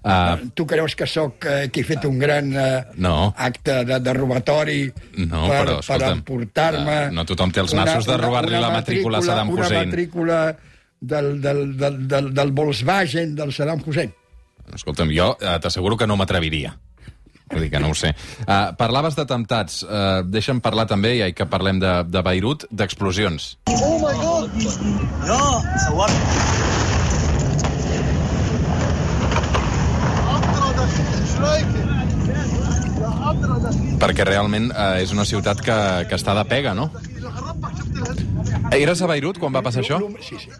Uh, 0.06 0.50
Tu 0.54 0.62
creus 0.70 0.94
que 0.94 1.06
sóc 1.10 1.42
eh, 1.50 1.64
que 1.74 1.82
he 1.82 1.84
fet 1.88 2.04
un 2.06 2.14
gran 2.22 2.52
eh, 2.54 2.84
No. 3.02 3.32
acte 3.36 3.80
de, 3.84 3.96
de 3.98 4.12
robatori 4.14 4.84
No, 5.18 5.48
per, 5.50 5.64
però, 5.64 5.74
per 5.82 6.10
emportar-me... 6.12 6.98
eh, 7.08 7.10
no 7.10 7.24
tothom 7.26 7.50
té 7.50 7.58
els 7.64 7.74
nassos 7.74 8.06
de 8.06 8.14
robar-li 8.20 8.54
la 8.62 8.70
matrícula 8.70 9.18
a 9.18 9.26
Saddam 9.26 9.50
Hussein. 9.50 9.80
Una 9.80 9.84
matrícula 9.90 10.38
del, 11.00 11.40
del, 11.42 11.64
del, 11.76 11.98
del, 12.06 12.30
del 12.38 12.52
Volkswagen 12.54 13.34
del 13.34 13.50
Saddam 13.52 13.82
Hussein. 13.84 14.14
escolta'm, 14.78 15.10
jo 15.12 15.32
uh, 15.34 15.58
t'asseguro 15.60 15.98
que 15.98 16.06
no 16.06 16.14
m'atreviria. 16.16 16.76
Vull 17.52 17.66
dir 17.66 17.70
que 17.74 17.80
no 17.82 17.90
ho 17.92 17.96
sé. 17.98 18.14
Uh, 18.46 18.72
parlaves 18.78 19.18
d'atemptats. 19.18 19.82
Uh, 19.84 20.22
deixa'm 20.24 20.62
parlar 20.64 20.86
també, 20.90 21.16
ja 21.20 21.28
que 21.36 21.46
parlem 21.50 21.80
de, 21.82 21.92
de 22.08 22.22
Beirut, 22.24 22.64
d'explosions. 22.72 23.54
Oh 23.74 23.98
my 24.00 24.14
God! 24.22 24.48
No! 25.28 25.40
Sawar! 25.84 26.10
Perquè 34.04 34.24
realment 34.26 34.68
eh, 34.70 35.02
és 35.04 35.12
una 35.14 35.24
ciutat 35.28 35.60
que, 35.64 35.76
que 36.10 36.18
està 36.18 36.34
de 36.36 36.44
pega, 36.48 36.74
no? 36.76 36.90
Eh, 38.70 38.80
eres 38.82 39.00
a 39.00 39.08
Beirut 39.08 39.40
quan 39.40 39.54
va 39.54 39.62
passar 39.64 39.84
això? 39.84 40.00
Sí, 40.20 40.36
sí. 40.42 40.50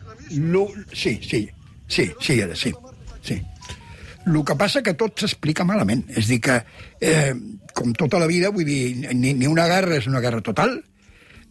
Sí, 0.93 1.19
sí. 1.23 1.43
Sí, 1.87 2.07
sí, 2.21 2.39
era, 2.41 2.57
sí. 2.57 2.73
sí. 3.23 3.43
El 4.25 4.41
que 4.47 4.57
passa 4.57 4.83
que 4.83 4.95
tot 4.97 5.21
s'explica 5.21 5.67
malament. 5.69 6.05
És 6.17 6.29
dir, 6.31 6.41
que, 6.41 6.63
eh, 7.01 7.35
com 7.75 7.93
tota 7.93 8.19
la 8.19 8.29
vida, 8.31 8.51
vull 8.51 8.65
dir, 8.65 9.13
ni, 9.13 9.35
ni 9.35 9.47
una 9.47 9.67
guerra 9.69 9.99
és 9.99 10.09
una 10.09 10.23
guerra 10.25 10.41
total, 10.41 10.79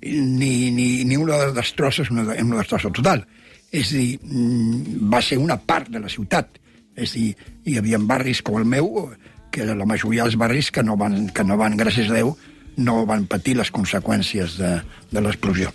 ni, 0.01 0.71
ni, 0.71 1.03
ni 1.05 1.17
una 1.17 1.51
destrossa 1.53 2.03
és 2.03 2.11
una, 2.11 2.25
una 2.33 2.61
destrossa 2.61 2.91
total. 2.91 3.25
És 3.71 3.93
dir, 3.93 4.19
mm, 4.21 5.09
va 5.13 5.21
ser 5.21 5.37
una 5.37 5.57
part 5.57 5.89
de 5.89 6.01
la 6.01 6.09
ciutat. 6.09 6.59
És 6.95 7.13
dir, 7.13 7.31
hi 7.65 7.77
havia 7.77 8.01
barris 8.01 8.41
com 8.41 8.59
el 8.59 8.65
meu, 8.65 9.09
que 9.53 9.65
la 9.65 9.85
majoria 9.85 10.25
dels 10.25 10.37
barris 10.37 10.71
que 10.73 10.83
no 10.83 10.97
van, 10.97 11.27
que 11.29 11.45
no 11.45 11.57
van 11.57 11.77
gràcies 11.77 12.09
a 12.09 12.17
Déu, 12.17 12.35
no 12.77 13.05
van 13.05 13.27
patir 13.29 13.55
les 13.59 13.69
conseqüències 13.71 14.57
de, 14.57 14.75
de 15.11 15.21
l'explosió. 15.21 15.69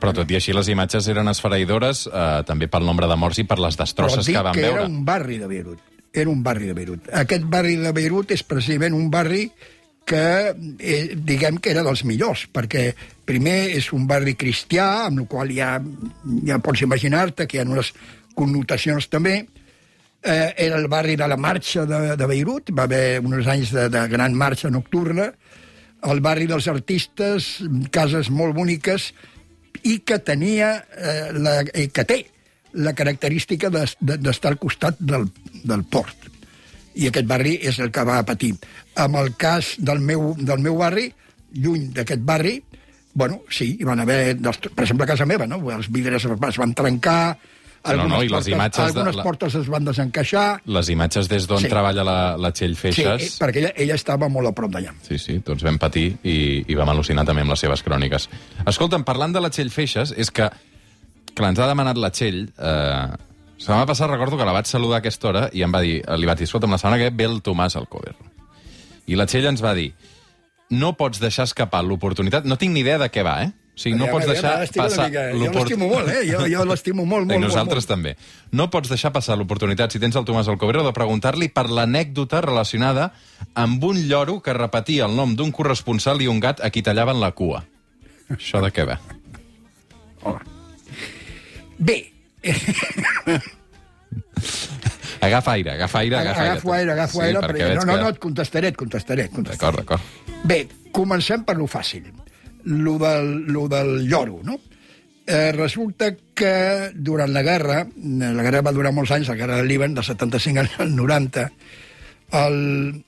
Però 0.00 0.12
tot 0.12 0.30
i 0.30 0.36
així 0.36 0.52
les 0.52 0.68
imatges 0.68 1.08
eren 1.08 1.28
esfereïdores 1.32 2.06
eh, 2.10 2.24
també 2.48 2.68
pel 2.68 2.84
nombre 2.84 3.08
de 3.08 3.16
morts 3.16 3.40
i 3.40 3.46
per 3.48 3.58
les 3.62 3.78
destrosses 3.78 4.28
que 4.28 4.42
van 4.44 4.56
que 4.56 4.66
veure. 4.66 4.82
era 4.84 4.90
un 4.90 5.04
barri 5.04 5.38
de 5.40 5.48
Beirut. 5.48 5.80
Era 6.12 6.30
un 6.32 6.42
barri 6.44 6.68
de 6.68 6.76
Beirut. 6.76 7.08
Aquest 7.12 7.48
barri 7.52 7.76
de 7.80 7.92
Beirut 7.96 8.30
és 8.36 8.44
precisament 8.44 8.96
un 8.96 9.08
barri 9.12 9.46
que, 10.06 10.54
eh, 10.78 11.16
diguem 11.16 11.58
que 11.58 11.72
era 11.72 11.82
dels 11.82 12.04
millors, 12.06 12.46
perquè 12.52 12.92
primer 13.26 13.74
és 13.76 13.90
un 13.92 14.06
barri 14.06 14.36
cristià, 14.38 15.06
amb 15.08 15.24
el 15.24 15.26
qual 15.26 15.50
ja, 15.50 15.80
ja 16.46 16.58
pots 16.62 16.84
imaginar-te 16.86 17.48
que 17.48 17.58
hi 17.58 17.64
ha 17.64 17.66
unes 17.66 17.92
connotacions 18.36 19.08
també. 19.10 19.40
Eh, 20.22 20.54
era 20.56 20.78
el 20.78 20.86
barri 20.88 21.16
de 21.16 21.26
la 21.28 21.36
marxa 21.36 21.84
de, 21.86 22.16
de 22.16 22.26
Beirut, 22.26 22.70
va 22.70 22.84
haver 22.86 23.20
uns 23.20 23.46
anys 23.50 23.72
de, 23.74 23.88
de 23.90 24.06
gran 24.08 24.34
marxa 24.34 24.70
nocturna, 24.70 25.32
el 26.06 26.20
barri 26.22 26.46
dels 26.46 26.68
artistes, 26.70 27.56
cases 27.90 28.30
molt 28.30 28.54
boniques, 28.54 29.10
i 29.84 29.98
que 30.00 30.18
tenia, 30.18 30.84
eh, 30.96 31.32
la, 31.34 31.60
eh, 31.72 31.88
que 31.92 32.04
té 32.04 32.18
la 32.72 32.92
característica 32.94 33.70
d'es- 33.70 33.96
de- 34.00 34.18
d'estar 34.18 34.52
al 34.52 34.58
costat 34.58 34.98
del, 34.98 35.28
del 35.64 35.84
port. 35.84 36.16
I 36.96 37.08
aquest 37.08 37.26
barri 37.28 37.58
és 37.62 37.78
el 37.78 37.90
que 37.92 38.04
va 38.04 38.22
patir. 38.24 38.54
Amb 38.96 39.16
el 39.16 39.34
cas 39.36 39.74
del 39.78 40.00
meu, 40.00 40.34
del 40.38 40.58
meu 40.64 40.76
barri, 40.80 41.10
lluny 41.52 41.90
d'aquest 41.92 42.22
barri, 42.24 42.62
bueno, 43.16 43.42
sí, 43.48 43.76
hi 43.80 43.84
van 43.84 44.00
haver, 44.00 44.36
per 44.40 44.84
exemple, 44.84 45.04
a 45.04 45.08
casa 45.14 45.24
meva, 45.24 45.46
no? 45.46 45.56
els 45.72 45.88
vidres 45.90 46.24
es 46.24 46.30
es 46.48 46.56
van 46.60 46.74
trencar, 46.74 47.38
No, 47.94 48.08
no, 48.08 48.16
algunes, 48.16 48.24
i 48.24 48.28
les 48.28 48.30
portes, 48.32 48.48
imatges 48.54 48.78
de 48.94 49.00
algunes 49.00 49.16
la- 49.16 49.22
portes 49.22 49.54
es 49.60 49.68
van 49.68 49.84
desencaixar, 49.84 50.44
Les 50.66 50.88
imatges 50.90 51.28
des 51.28 51.46
d'on 51.46 51.60
Sí. 51.60 51.68
treballa 51.68 52.04
la, 52.04 52.36
la 52.36 52.50
Txell 52.52 52.74
sí, 52.74 52.80
Feixes... 52.80 53.22
eh, 53.22 53.44
perquè 53.44 53.58
ella, 53.62 53.72
ella 53.76 53.94
estava 53.94 54.28
molt 54.28 54.48
a 54.48 54.52
prop 54.52 54.70
d'allà. 54.72 54.94
Sí, 55.06 55.18
sí, 55.18 55.38
tots 55.40 55.62
vam 55.62 55.78
patir 55.78 56.16
i, 56.24 56.64
i 56.66 56.74
vam 56.74 56.88
al·lucinar 56.88 57.24
també 57.24 57.42
amb 57.42 57.50
les 57.54 57.60
seves 57.60 57.82
cròniques. 57.86 58.28
Escolta'm, 58.66 59.04
parlant 59.04 59.32
de 59.32 59.40
la 59.40 59.50
Txell 59.50 59.70
Feixes, 59.70 60.12
és 60.16 60.30
que, 60.30 60.50
clar, 61.34 61.50
ens 61.54 61.58
ha 61.62 61.66
demanat 61.70 61.96
la 61.96 62.10
Txell... 62.10 62.48
Eh, 62.58 63.06
la 63.56 63.62
setmana 63.64 63.86
passada 63.86 64.12
recordo 64.12 64.36
que 64.36 64.44
la 64.44 64.52
vaig 64.52 64.66
saludar 64.68 64.98
a 64.98 65.00
aquesta 65.00 65.28
hora 65.30 65.46
i 65.56 65.62
em 65.64 65.72
va 65.72 65.80
dir, 65.80 66.02
li 66.20 66.26
vaig 66.28 66.36
dir, 66.42 66.44
escolta'm, 66.44 66.70
la 66.70 66.76
setmana 66.76 66.98
que 67.00 67.08
ve 67.08 67.24
el 67.24 67.38
Tomàs 67.42 67.74
al 67.80 67.86
cover. 67.88 68.12
I 69.08 69.16
la 69.16 69.24
Txell 69.24 69.46
ens 69.48 69.62
va 69.64 69.72
dir, 69.72 69.94
no 70.76 70.92
pots 70.98 71.20
deixar 71.22 71.44
escapar 71.48 71.80
l'oportunitat... 71.82 72.44
No 72.44 72.58
tinc 72.60 72.74
ni 72.74 72.82
idea 72.84 72.98
de 73.00 73.08
què 73.08 73.22
va, 73.24 73.38
eh? 73.46 73.52
O 73.76 73.78
sigui, 73.78 73.98
no 74.00 74.06
Ja, 74.06 74.12
pots 74.14 74.24
ja, 74.24 74.32
deixar 74.32 74.52
una 74.56 74.66
passar 74.88 75.06
mica. 75.10 75.22
Jo 75.30 75.36
l'oport- 75.36 75.56
l'estimo 75.68 75.88
molt, 75.90 76.08
eh? 76.08 76.22
Jo, 76.30 76.38
jo 76.48 76.64
l'estimo 76.64 77.04
molt, 77.04 77.26
molt, 77.26 77.36
I 77.36 77.42
nosaltres 77.42 77.84
molt, 77.84 78.06
molt. 78.06 78.16
també. 78.16 78.56
No 78.56 78.70
pots 78.72 78.88
deixar 78.88 79.12
passar 79.12 79.36
l'oportunitat, 79.36 79.92
si 79.92 80.00
tens 80.00 80.16
el 80.16 80.24
Tomàs 80.24 80.48
Alcoberro, 80.48 80.82
de 80.86 80.94
preguntar-li 80.96 81.50
per 81.52 81.66
l'anècdota 81.68 82.40
relacionada 82.40 83.10
amb 83.54 83.84
un 83.84 84.00
lloro 84.08 84.40
que 84.40 84.54
repetia 84.56 85.04
el 85.04 85.14
nom 85.14 85.36
d'un 85.36 85.52
corresponsal 85.52 86.22
i 86.24 86.26
un 86.32 86.40
gat 86.40 86.64
a 86.64 86.70
qui 86.72 86.80
tallaven 86.82 87.20
la 87.20 87.32
cua. 87.36 87.66
Això 88.32 88.62
de 88.64 88.72
què 88.72 88.86
va? 88.88 88.96
Bé, 91.78 91.98
Agafa 95.20 95.52
aire, 95.52 95.70
agafa 95.72 95.98
aire, 95.98 96.16
agafa 96.16 96.40
aire. 96.42 96.50
agafo 96.52 96.72
aire, 96.72 96.92
agafo 96.92 97.20
aire, 97.22 97.38
perquè 97.40 97.64
perquè... 97.64 97.74
No, 97.76 97.84
no, 97.88 97.96
no, 98.02 98.08
et 98.12 98.18
contestaré, 98.20 98.68
et 98.68 98.76
contestaré. 98.76 99.24
Et 99.26 99.32
contestaré. 99.32 99.82
D'acord, 99.82 100.00
d'acord. 100.04 100.44
Bé, 100.46 100.58
comencem 100.92 101.42
per 101.44 101.56
lo 101.56 101.66
fàcil, 101.66 102.04
lo 102.66 102.98
del, 102.98 103.46
lo 103.46 103.68
del 103.68 104.08
lloro, 104.08 104.40
no? 104.42 104.58
Eh, 105.26 105.50
resulta 105.52 106.14
que 106.34 106.90
durant 106.94 107.32
la 107.32 107.42
guerra, 107.42 107.80
la 107.96 108.42
guerra 108.42 108.62
va 108.62 108.72
durar 108.74 108.92
molts 108.94 109.10
anys, 109.10 109.30
la 109.32 109.34
guerra 109.38 109.56
del 109.58 109.66
Líban, 109.66 109.94
de 109.94 110.02
75 110.06 110.66
al 110.78 110.94
90, 110.94 111.50
al, 112.38 112.56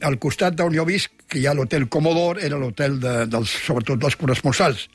al 0.03 0.19
costat 0.19 0.57
d'on 0.59 0.75
jo 0.75 0.87
visc 0.87 1.27
que 1.31 1.39
hi 1.39 1.47
ha 1.47 1.55
l'hotel 1.55 1.87
Comodor, 1.89 2.41
era 2.43 2.59
l'hotel 2.59 2.99
de, 3.03 3.15
dels, 3.31 3.55
sobretot 3.67 4.03
dels 4.03 4.19
corresponsals. 4.19 4.89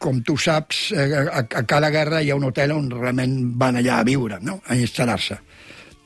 Com 0.00 0.20
tu 0.24 0.36
saps, 0.36 0.90
eh, 0.92 1.08
a, 1.24 1.40
a 1.40 1.64
cada 1.64 1.88
guerra 1.92 2.20
hi 2.20 2.32
ha 2.32 2.36
un 2.36 2.44
hotel 2.48 2.76
on 2.76 2.90
realment 2.92 3.38
van 3.56 3.80
allà 3.80 4.00
a 4.00 4.08
viure, 4.08 4.40
no? 4.44 4.60
a 4.66 4.76
instal·lar-se. 4.76 5.40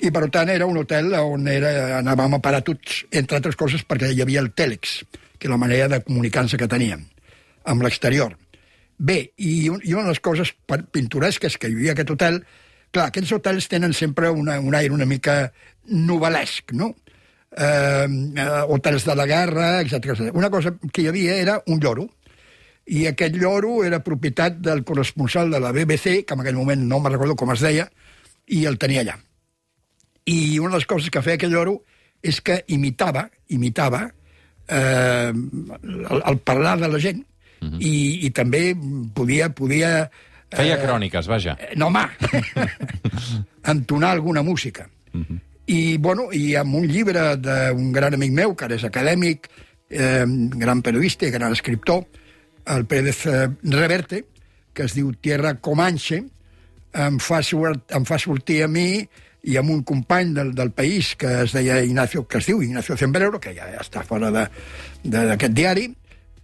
I, 0.00 0.10
per 0.14 0.28
tant, 0.32 0.48
era 0.48 0.66
un 0.66 0.78
hotel 0.80 1.10
on 1.18 1.46
era, 1.50 1.98
anàvem 1.98 2.38
a 2.38 2.42
parar 2.42 2.62
tots, 2.64 3.02
entre 3.10 3.38
altres 3.38 3.58
coses, 3.58 3.82
perquè 3.86 4.14
hi 4.14 4.22
havia 4.22 4.40
el 4.40 4.54
tèlex, 4.56 5.00
que 5.38 5.48
és 5.48 5.52
la 5.52 5.58
manera 5.60 5.90
de 5.90 6.04
comunicar-se 6.06 6.56
que 6.56 6.70
teníem, 6.70 7.02
amb 7.70 7.86
l'exterior. 7.86 8.36
Bé, 9.00 9.20
i, 9.40 9.64
i 9.64 9.94
una 9.94 10.04
de 10.04 10.12
les 10.12 10.20
coses 10.20 10.52
pintoresques 10.92 11.56
que 11.56 11.70
hi 11.70 11.76
havia 11.78 11.94
aquest 11.94 12.10
hotel, 12.12 12.42
clar, 12.92 13.08
aquests 13.08 13.32
hotels 13.32 13.68
tenen 13.72 13.94
sempre 13.96 14.28
una, 14.28 14.58
un 14.60 14.76
aire 14.76 14.92
una 14.92 15.08
mica 15.08 15.46
novel·lesc, 15.88 16.74
no? 16.76 16.92
Eh, 17.50 18.06
eh, 18.06 18.48
hotels 18.68 19.06
de 19.08 19.16
la 19.16 19.26
guerra, 19.26 19.70
etc. 19.80 20.28
Una 20.36 20.50
cosa 20.52 20.74
que 20.92 21.02
hi 21.02 21.08
havia 21.08 21.38
era 21.40 21.56
un 21.66 21.80
lloro, 21.80 22.10
i 22.90 23.06
aquest 23.06 23.36
lloro 23.38 23.84
era 23.86 24.02
propietat 24.04 24.58
del 24.60 24.84
corresponsal 24.84 25.50
de 25.50 25.60
la 25.62 25.72
BBC, 25.72 26.20
que 26.26 26.36
en 26.36 26.44
aquell 26.44 26.58
moment 26.58 26.84
no 26.90 27.00
me'n 27.00 27.14
recordo 27.14 27.38
com 27.38 27.54
es 27.54 27.64
deia, 27.64 27.88
i 28.50 28.64
el 28.66 28.78
tenia 28.82 29.04
allà. 29.04 29.16
I 30.26 30.58
una 30.58 30.74
de 30.74 30.82
les 30.82 30.88
coses 30.90 31.10
que 31.10 31.22
feia 31.24 31.38
aquell 31.38 31.54
lloro 31.54 31.78
és 32.20 32.40
que 32.44 32.60
imitava, 32.68 33.28
imitava 33.48 34.04
eh, 34.68 35.32
el, 35.32 36.20
el 36.20 36.40
parlar 36.44 36.76
de 36.82 36.90
la 36.90 37.00
gent 37.00 37.24
i, 37.60 38.26
i 38.26 38.30
també 38.30 38.74
podia... 39.14 39.50
podia 39.52 40.10
Feia 40.50 40.80
cròniques, 40.82 41.28
vaja. 41.30 41.54
Eh, 41.60 41.76
No, 41.78 41.86
home! 41.86 42.08
entonar 43.74 44.10
alguna 44.16 44.42
música. 44.42 44.88
I, 45.66 45.96
bueno, 45.98 46.30
i 46.34 46.56
amb 46.58 46.74
un 46.74 46.88
llibre 46.90 47.36
d'un 47.38 47.92
gran 47.94 48.16
amic 48.16 48.32
meu, 48.34 48.56
que 48.56 48.66
ara 48.66 48.74
és 48.74 48.86
acadèmic, 48.86 49.46
eh, 49.90 50.24
gran 50.56 50.82
periodista 50.82 51.28
i 51.28 51.30
gran 51.30 51.52
escriptor, 51.54 52.02
el 52.66 52.86
Pérez 52.86 53.24
eh, 53.26 53.48
Reverte, 53.62 54.24
que 54.74 54.86
es 54.88 54.94
diu 54.96 55.12
Tierra 55.22 55.54
Comanche, 55.62 56.24
em 56.90 57.18
fa, 57.22 57.40
em 57.40 58.06
fa 58.06 58.18
sortir 58.18 58.64
a 58.64 58.68
mi 58.68 59.04
i 59.46 59.56
amb 59.56 59.70
un 59.70 59.84
company 59.86 60.34
del, 60.34 60.50
del 60.54 60.72
país 60.74 61.14
que 61.16 61.30
es 61.44 61.54
deia 61.54 61.78
Ignacio, 61.84 62.26
que 62.26 62.38
es 62.38 62.50
diu 62.50 62.62
Ignacio 62.62 62.96
Zembrero, 62.96 63.38
que 63.40 63.54
ja 63.56 63.70
està 63.80 64.02
fora 64.06 64.30
d'aquest 64.34 65.54
diari, 65.54 65.86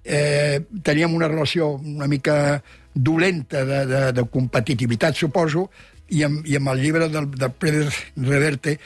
eh, 0.06 0.60
teníem 0.82 1.14
una 1.14 1.28
relació 1.28 1.70
una 1.76 2.06
mica 2.06 2.62
dolenta 2.94 3.64
de, 3.64 3.84
de, 3.86 4.12
de 4.12 4.24
competitivitat, 4.30 5.14
suposo, 5.18 5.70
i 6.08 6.22
amb, 6.22 6.46
i 6.46 6.54
amb 6.56 6.68
el 6.70 6.80
llibre 6.80 7.08
del, 7.10 7.30
del 7.34 7.50
Pérez 7.58 7.92
Reverte 8.16 8.78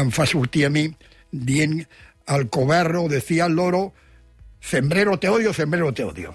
em 0.00 0.10
fa 0.10 0.24
sortir 0.26 0.64
a 0.66 0.70
mi 0.72 0.86
dient 1.30 1.82
al 2.32 2.48
coberro 2.48 3.08
decía 3.08 3.44
el 3.46 3.52
loro 3.54 3.92
Fembrero 4.60 5.18
te 5.18 5.28
odio, 5.28 5.52
Fembrero 5.52 5.92
te 5.92 6.04
odio. 6.04 6.32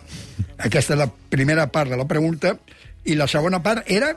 Aquesta 0.60 0.94
és 0.94 1.00
la 1.00 1.08
primera 1.08 1.68
part 1.72 1.90
de 1.90 1.96
la 1.98 2.06
pregunta 2.10 2.58
i 3.08 3.16
la 3.16 3.26
segona 3.28 3.62
part 3.64 3.88
era 3.88 4.10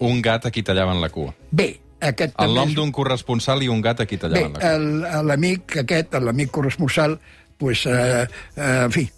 Un 0.00 0.22
gat 0.24 0.46
a 0.46 0.50
qui 0.50 0.62
tallaven 0.64 1.00
la 1.02 1.10
cua. 1.10 1.34
bé, 1.50 1.78
aquest 2.00 2.32
El 2.32 2.46
també 2.48 2.54
nom 2.56 2.68
és- 2.70 2.74
d'un 2.74 2.90
corresponsal 2.90 3.62
i 3.62 3.68
un 3.68 3.82
gat 3.84 4.00
a 4.00 4.06
qui 4.06 4.16
Bé, 4.16 4.20
tallaven 4.22 4.52
la 4.54 4.58
cua. 4.58 4.72
el- 4.74 5.26
l'amic 5.28 5.76
aquest, 5.84 6.14
l'amic 6.14 6.50
corresponsal, 6.50 7.20
pues, 7.58 7.84
eh, 7.86 8.26
eh, 8.56 8.82
en 8.86 8.90
fi, 8.90 9.08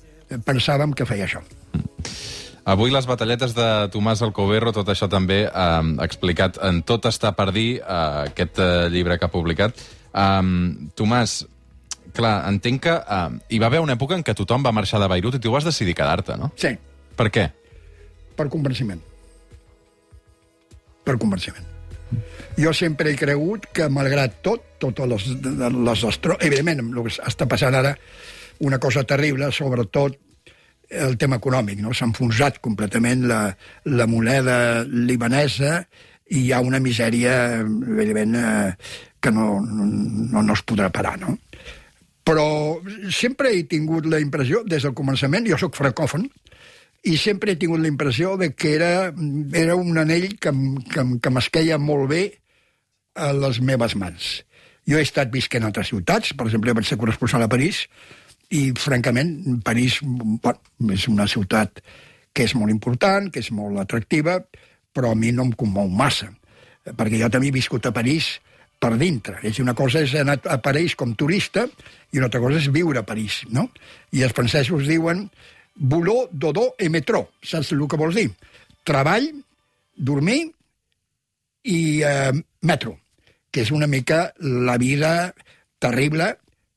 pensàvem 0.45 0.95
que 0.97 1.07
feia 1.07 1.27
això. 1.29 1.43
Avui 2.65 2.91
les 2.91 3.05
batalletes 3.05 3.53
de 3.53 3.67
Tomàs 3.93 4.23
Alcoberro, 4.25 4.73
tot 4.73 4.89
això 4.89 5.09
també 5.13 5.43
eh, 5.45 5.83
explicat 6.05 6.57
en 6.65 6.81
Tot 6.83 7.05
està 7.11 7.35
per 7.37 7.51
dir, 7.53 7.81
eh, 7.83 8.31
aquest 8.31 8.59
eh, 8.59 8.89
llibre 8.91 9.19
que 9.19 9.29
ha 9.29 9.33
publicat. 9.33 9.77
Um, 10.15 10.89
Tomàs, 10.97 11.43
clar, 12.17 12.39
entenc 12.49 12.83
que 12.87 12.95
eh, 12.97 13.29
hi 13.53 13.61
va 13.61 13.69
haver 13.69 13.83
una 13.85 13.99
època 13.99 14.17
en 14.17 14.25
què 14.25 14.35
tothom 14.39 14.65
va 14.65 14.73
marxar 14.73 15.03
de 15.03 15.11
Beirut 15.13 15.37
i 15.37 15.43
tu 15.45 15.53
vas 15.53 15.67
decidir 15.67 15.95
quedar-te, 15.99 16.39
no? 16.41 16.53
Sí, 16.57 16.73
Per 17.15 17.29
què? 17.31 17.51
per 18.35 18.49
convenciment. 18.51 18.99
Per 21.05 21.15
convenciment. 21.23 21.67
Jo 22.59 22.73
sempre 22.75 23.13
he 23.13 23.19
cregut 23.19 23.69
que, 23.75 23.87
malgrat 23.93 24.41
tot, 24.43 24.65
totes 24.83 25.07
les, 25.07 25.27
les 25.75 26.05
estro... 26.09 26.35
Evidentment, 26.41 26.83
el 26.83 27.07
que 27.07 27.13
està 27.31 27.47
passant 27.51 27.75
ara, 27.79 27.93
una 28.67 28.81
cosa 28.83 29.05
terrible, 29.07 29.53
sobretot 29.55 30.19
el 30.91 31.17
tema 31.19 31.39
econòmic, 31.41 31.81
no? 31.83 31.95
S'ha 31.95 32.09
enfonsat 32.11 32.61
completament 32.65 33.25
la, 33.31 33.41
la 33.89 34.07
moneda 34.11 34.85
libanesa 34.85 35.81
i 36.31 36.47
hi 36.47 36.53
ha 36.53 36.61
una 36.65 36.81
misèria, 36.81 37.61
evidentment, 37.61 38.37
eh, 38.41 39.01
que 39.21 39.33
no, 39.33 39.59
no, 39.65 40.43
no 40.43 40.57
es 40.57 40.63
podrà 40.67 40.91
parar, 40.93 41.17
no? 41.21 41.37
Però 42.25 42.47
sempre 43.13 43.53
he 43.53 43.67
tingut 43.69 44.07
la 44.09 44.21
impressió, 44.21 44.63
des 44.65 44.85
del 44.87 44.95
començament, 44.97 45.45
jo 45.49 45.59
sóc 45.61 45.77
francòfon, 45.77 46.25
i 47.05 47.19
sempre 47.21 47.53
he 47.53 47.61
tingut 47.61 47.83
la 47.83 47.91
impressió 47.91 48.39
de 48.41 48.55
que 48.57 48.73
era, 48.79 49.13
era 49.53 49.77
un 49.77 50.01
anell 50.01 50.39
que, 50.41 50.53
que, 50.89 51.05
que 51.21 51.33
m'esqueia 51.33 51.77
molt 51.77 52.09
bé 52.09 52.25
a 53.15 53.31
les 53.37 53.61
meves 53.61 53.97
mans. 54.01 54.39
Jo 54.89 54.97
he 55.01 55.05
estat 55.05 55.31
visquent 55.33 55.65
a 55.65 55.69
altres 55.69 55.93
ciutats, 55.93 56.33
per 56.37 56.49
exemple, 56.49 56.73
vaig 56.77 56.89
ser 56.89 57.01
corresponsal 57.01 57.45
a 57.45 57.51
París, 57.53 57.85
i, 58.55 58.63
francament, 58.79 59.35
París 59.67 59.99
bueno, 60.05 60.59
és 60.95 61.09
una 61.11 61.27
ciutat 61.31 61.83
que 62.35 62.47
és 62.47 62.55
molt 62.59 62.73
important, 62.73 63.31
que 63.31 63.43
és 63.43 63.51
molt 63.55 63.79
atractiva, 63.83 64.41
però 64.95 65.13
a 65.13 65.19
mi 65.19 65.33
no 65.35 65.47
em 65.49 65.53
commou 65.59 65.91
massa, 65.91 66.31
perquè 66.85 67.19
jo 67.21 67.31
també 67.31 67.51
he 67.51 67.57
viscut 67.57 67.87
a 67.87 67.95
París 67.95 68.37
per 68.79 68.95
dintre. 69.01 69.39
És 69.47 69.61
una 69.63 69.75
cosa 69.75 70.03
és 70.05 70.15
anar 70.19 70.39
a 70.51 70.59
París 70.63 70.95
com 70.99 71.15
turista 71.19 71.67
i 72.13 72.19
una 72.19 72.29
altra 72.29 72.43
cosa 72.43 72.61
és 72.61 72.71
viure 72.75 73.01
a 73.01 73.07
París, 73.07 73.43
no? 73.51 73.69
I 74.13 74.25
els 74.27 74.35
francesos 74.37 74.87
diuen 74.91 75.25
boulot, 75.75 76.31
dodo 76.31 76.73
i 76.83 76.91
metró. 76.93 77.25
Saps 77.43 77.73
el 77.75 77.87
que 77.89 77.99
vols 78.01 78.19
dir? 78.19 78.29
Treball, 78.85 79.31
dormir 79.97 80.43
i 81.71 81.81
eh, 82.05 82.35
metro, 82.63 82.99
que 83.51 83.65
és 83.65 83.73
una 83.73 83.89
mica 83.89 84.29
la 84.39 84.77
vida 84.79 85.33
terrible 85.81 86.35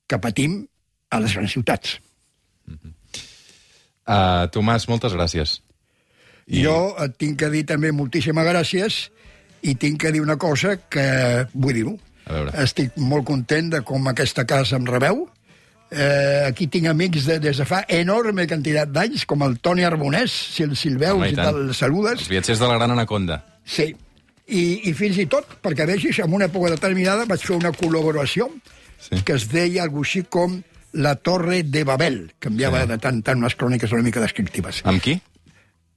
que 0.07 0.21
patim 0.23 0.61
a 1.09 1.19
les 1.23 1.33
grans 1.37 1.51
ciutats. 1.53 1.97
Uh, 4.07 4.47
Tomàs, 4.55 4.87
moltes 4.87 5.13
gràcies. 5.15 5.57
I... 6.47 6.61
Jo 6.63 6.93
et 7.03 7.17
tinc 7.19 7.39
que 7.41 7.49
dir 7.51 7.65
també 7.67 7.91
moltíssimes 7.91 8.45
gràcies 8.47 8.99
i 9.67 9.73
tinc 9.75 9.99
que 10.03 10.13
dir 10.15 10.21
una 10.23 10.37
cosa 10.39 10.77
que 10.79 11.07
vull 11.53 11.75
dir-ho. 11.75 11.97
Estic 12.59 12.95
molt 12.99 13.25
content 13.27 13.69
de 13.73 13.81
com 13.87 14.07
aquesta 14.11 14.45
casa 14.47 14.77
em 14.79 14.87
rebeu. 14.87 15.25
Eh, 15.87 16.43
aquí 16.47 16.67
tinc 16.67 16.87
amics 16.91 17.27
de, 17.27 17.37
des 17.39 17.59
de 17.59 17.65
fa 17.67 17.81
enorme 17.95 18.43
quantitat 18.47 18.91
d'anys, 18.91 19.23
com 19.27 19.43
el 19.45 19.55
Toni 19.63 19.85
Arbonès, 19.87 20.31
si 20.55 20.65
el, 20.65 20.73
si 20.75 20.89
el 20.91 20.97
veus 20.99 21.15
Home, 21.21 21.29
i 21.31 21.35
te'l 21.37 21.69
saludes. 21.75 22.25
Els 22.25 22.31
viatgers 22.31 22.59
de 22.59 22.67
la 22.67 22.75
Gran 22.79 22.91
Anaconda. 22.95 23.39
Sí. 23.63 23.93
I, 24.47 24.63
I 24.87 24.93
fins 24.95 25.19
i 25.19 25.27
tot, 25.31 25.57
perquè 25.63 25.87
vegis, 25.87 26.19
en 26.23 26.35
una 26.35 26.47
època 26.47 26.71
determinada 26.75 27.27
vaig 27.27 27.43
fer 27.43 27.55
una 27.59 27.73
col·laboració 27.75 28.49
Sí. 28.97 29.19
que 29.21 29.35
es 29.37 29.43
deia 29.51 29.83
algo 29.83 30.01
així 30.01 30.23
com 30.25 30.55
La 30.97 31.15
Torre 31.21 31.61
de 31.63 31.83
Babel, 31.85 32.33
que 32.39 32.49
enviava 32.49 32.81
Sí. 32.83 32.89
de 32.91 32.97
tant 32.97 33.15
en 33.19 33.23
tant 33.25 33.37
unes 33.43 33.55
cròniques 33.55 33.91
una 33.93 34.01
mica 34.05 34.21
descriptives. 34.23 34.81
Amb 34.83 35.01
qui? 35.03 35.19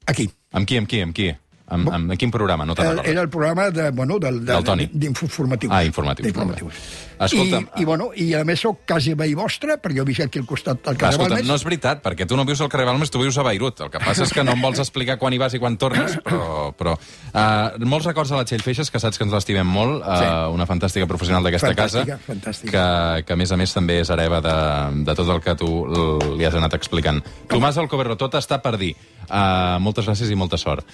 Aquí. 0.07 0.29
Amb 0.53 0.69
qui, 0.69 0.77
amb 0.81 0.89
qui, 0.91 1.01
amb 1.01 1.15
qui? 1.17 1.31
Amb, 1.71 1.87
amb, 1.89 2.11
amb 2.11 2.19
quin 2.19 2.31
programa? 2.35 2.65
No 2.67 2.75
El, 2.75 2.83
recordes? 2.83 3.11
era 3.13 3.21
el 3.23 3.29
programa 3.31 3.71
de, 3.71 3.91
bueno, 3.95 4.19
del, 4.19 4.45
de, 4.45 4.53
Del 4.53 4.65
Toni. 4.65 4.89
d'informatius. 4.93 5.73
Ah, 5.73 5.85
informatius, 5.85 6.33
bé. 6.35 6.75
Escolta'm, 7.21 7.67
I, 7.77 7.83
i, 7.83 7.85
bueno, 7.85 8.09
I 8.17 8.27
a 8.35 8.41
més 8.49 8.63
sóc 8.65 8.79
quasi 8.89 9.13
veí 9.15 9.35
vostre, 9.37 9.75
perquè 9.77 9.99
jo 9.99 10.05
visc 10.09 10.23
aquí 10.25 10.41
al 10.41 10.47
costat 10.49 10.79
del 10.87 10.97
carrer 10.97 11.13
escolta, 11.19 11.35
Balmes. 11.35 11.49
no 11.51 11.57
és 11.59 11.65
veritat, 11.67 12.01
perquè 12.03 12.25
tu 12.27 12.35
no 12.39 12.47
vius 12.49 12.63
al 12.65 12.71
carrer 12.73 12.87
Balmes, 12.89 13.11
tu 13.13 13.21
vius 13.21 13.37
a 13.37 13.45
Beirut. 13.45 13.83
El 13.85 13.91
que 13.93 14.01
passa 14.01 14.25
és 14.25 14.33
que 14.33 14.43
no 14.43 14.55
em 14.57 14.63
vols 14.65 14.81
explicar 14.81 15.19
quan 15.21 15.35
hi 15.37 15.39
vas 15.43 15.53
i 15.55 15.61
quan 15.61 15.77
tornes, 15.77 16.17
però... 16.25 16.71
però 16.81 16.95
uh, 16.97 17.85
molts 17.85 18.07
records 18.09 18.33
a 18.33 18.41
la 18.41 18.47
Txell 18.49 18.65
Feixes, 18.65 18.91
que 18.91 18.99
saps 19.03 19.21
que 19.21 19.27
ens 19.29 19.37
l'estimem 19.37 19.69
molt, 19.69 20.01
uh, 20.01 20.17
Sí. 20.21 20.27
una 20.57 20.67
fantàstica 20.67 21.07
professional 21.07 21.45
d'aquesta 21.45 21.75
casa, 21.77 22.07
Fantàstica. 22.27 22.73
Que, 22.73 23.25
que 23.29 23.33
a 23.33 23.37
més 23.37 23.53
a 23.53 23.57
més 23.61 23.73
també 23.77 24.01
és 24.01 24.11
hereva 24.11 24.41
de, 24.41 24.57
de 25.05 25.15
tot 25.21 25.29
el 25.29 25.41
que 25.45 25.55
tu 25.61 25.69
li 26.39 26.45
has 26.49 26.55
anat 26.57 26.75
explicant. 26.81 27.21
Tomàs 27.53 27.77
Alcoberro, 27.81 28.17
tot 28.17 28.35
està 28.41 28.63
per 28.65 28.79
dir. 28.81 28.95
Uh, 29.31 29.77
moltes 29.85 30.09
gràcies 30.09 30.31
i 30.33 30.35
molta 30.35 30.57
sort. 30.59 30.89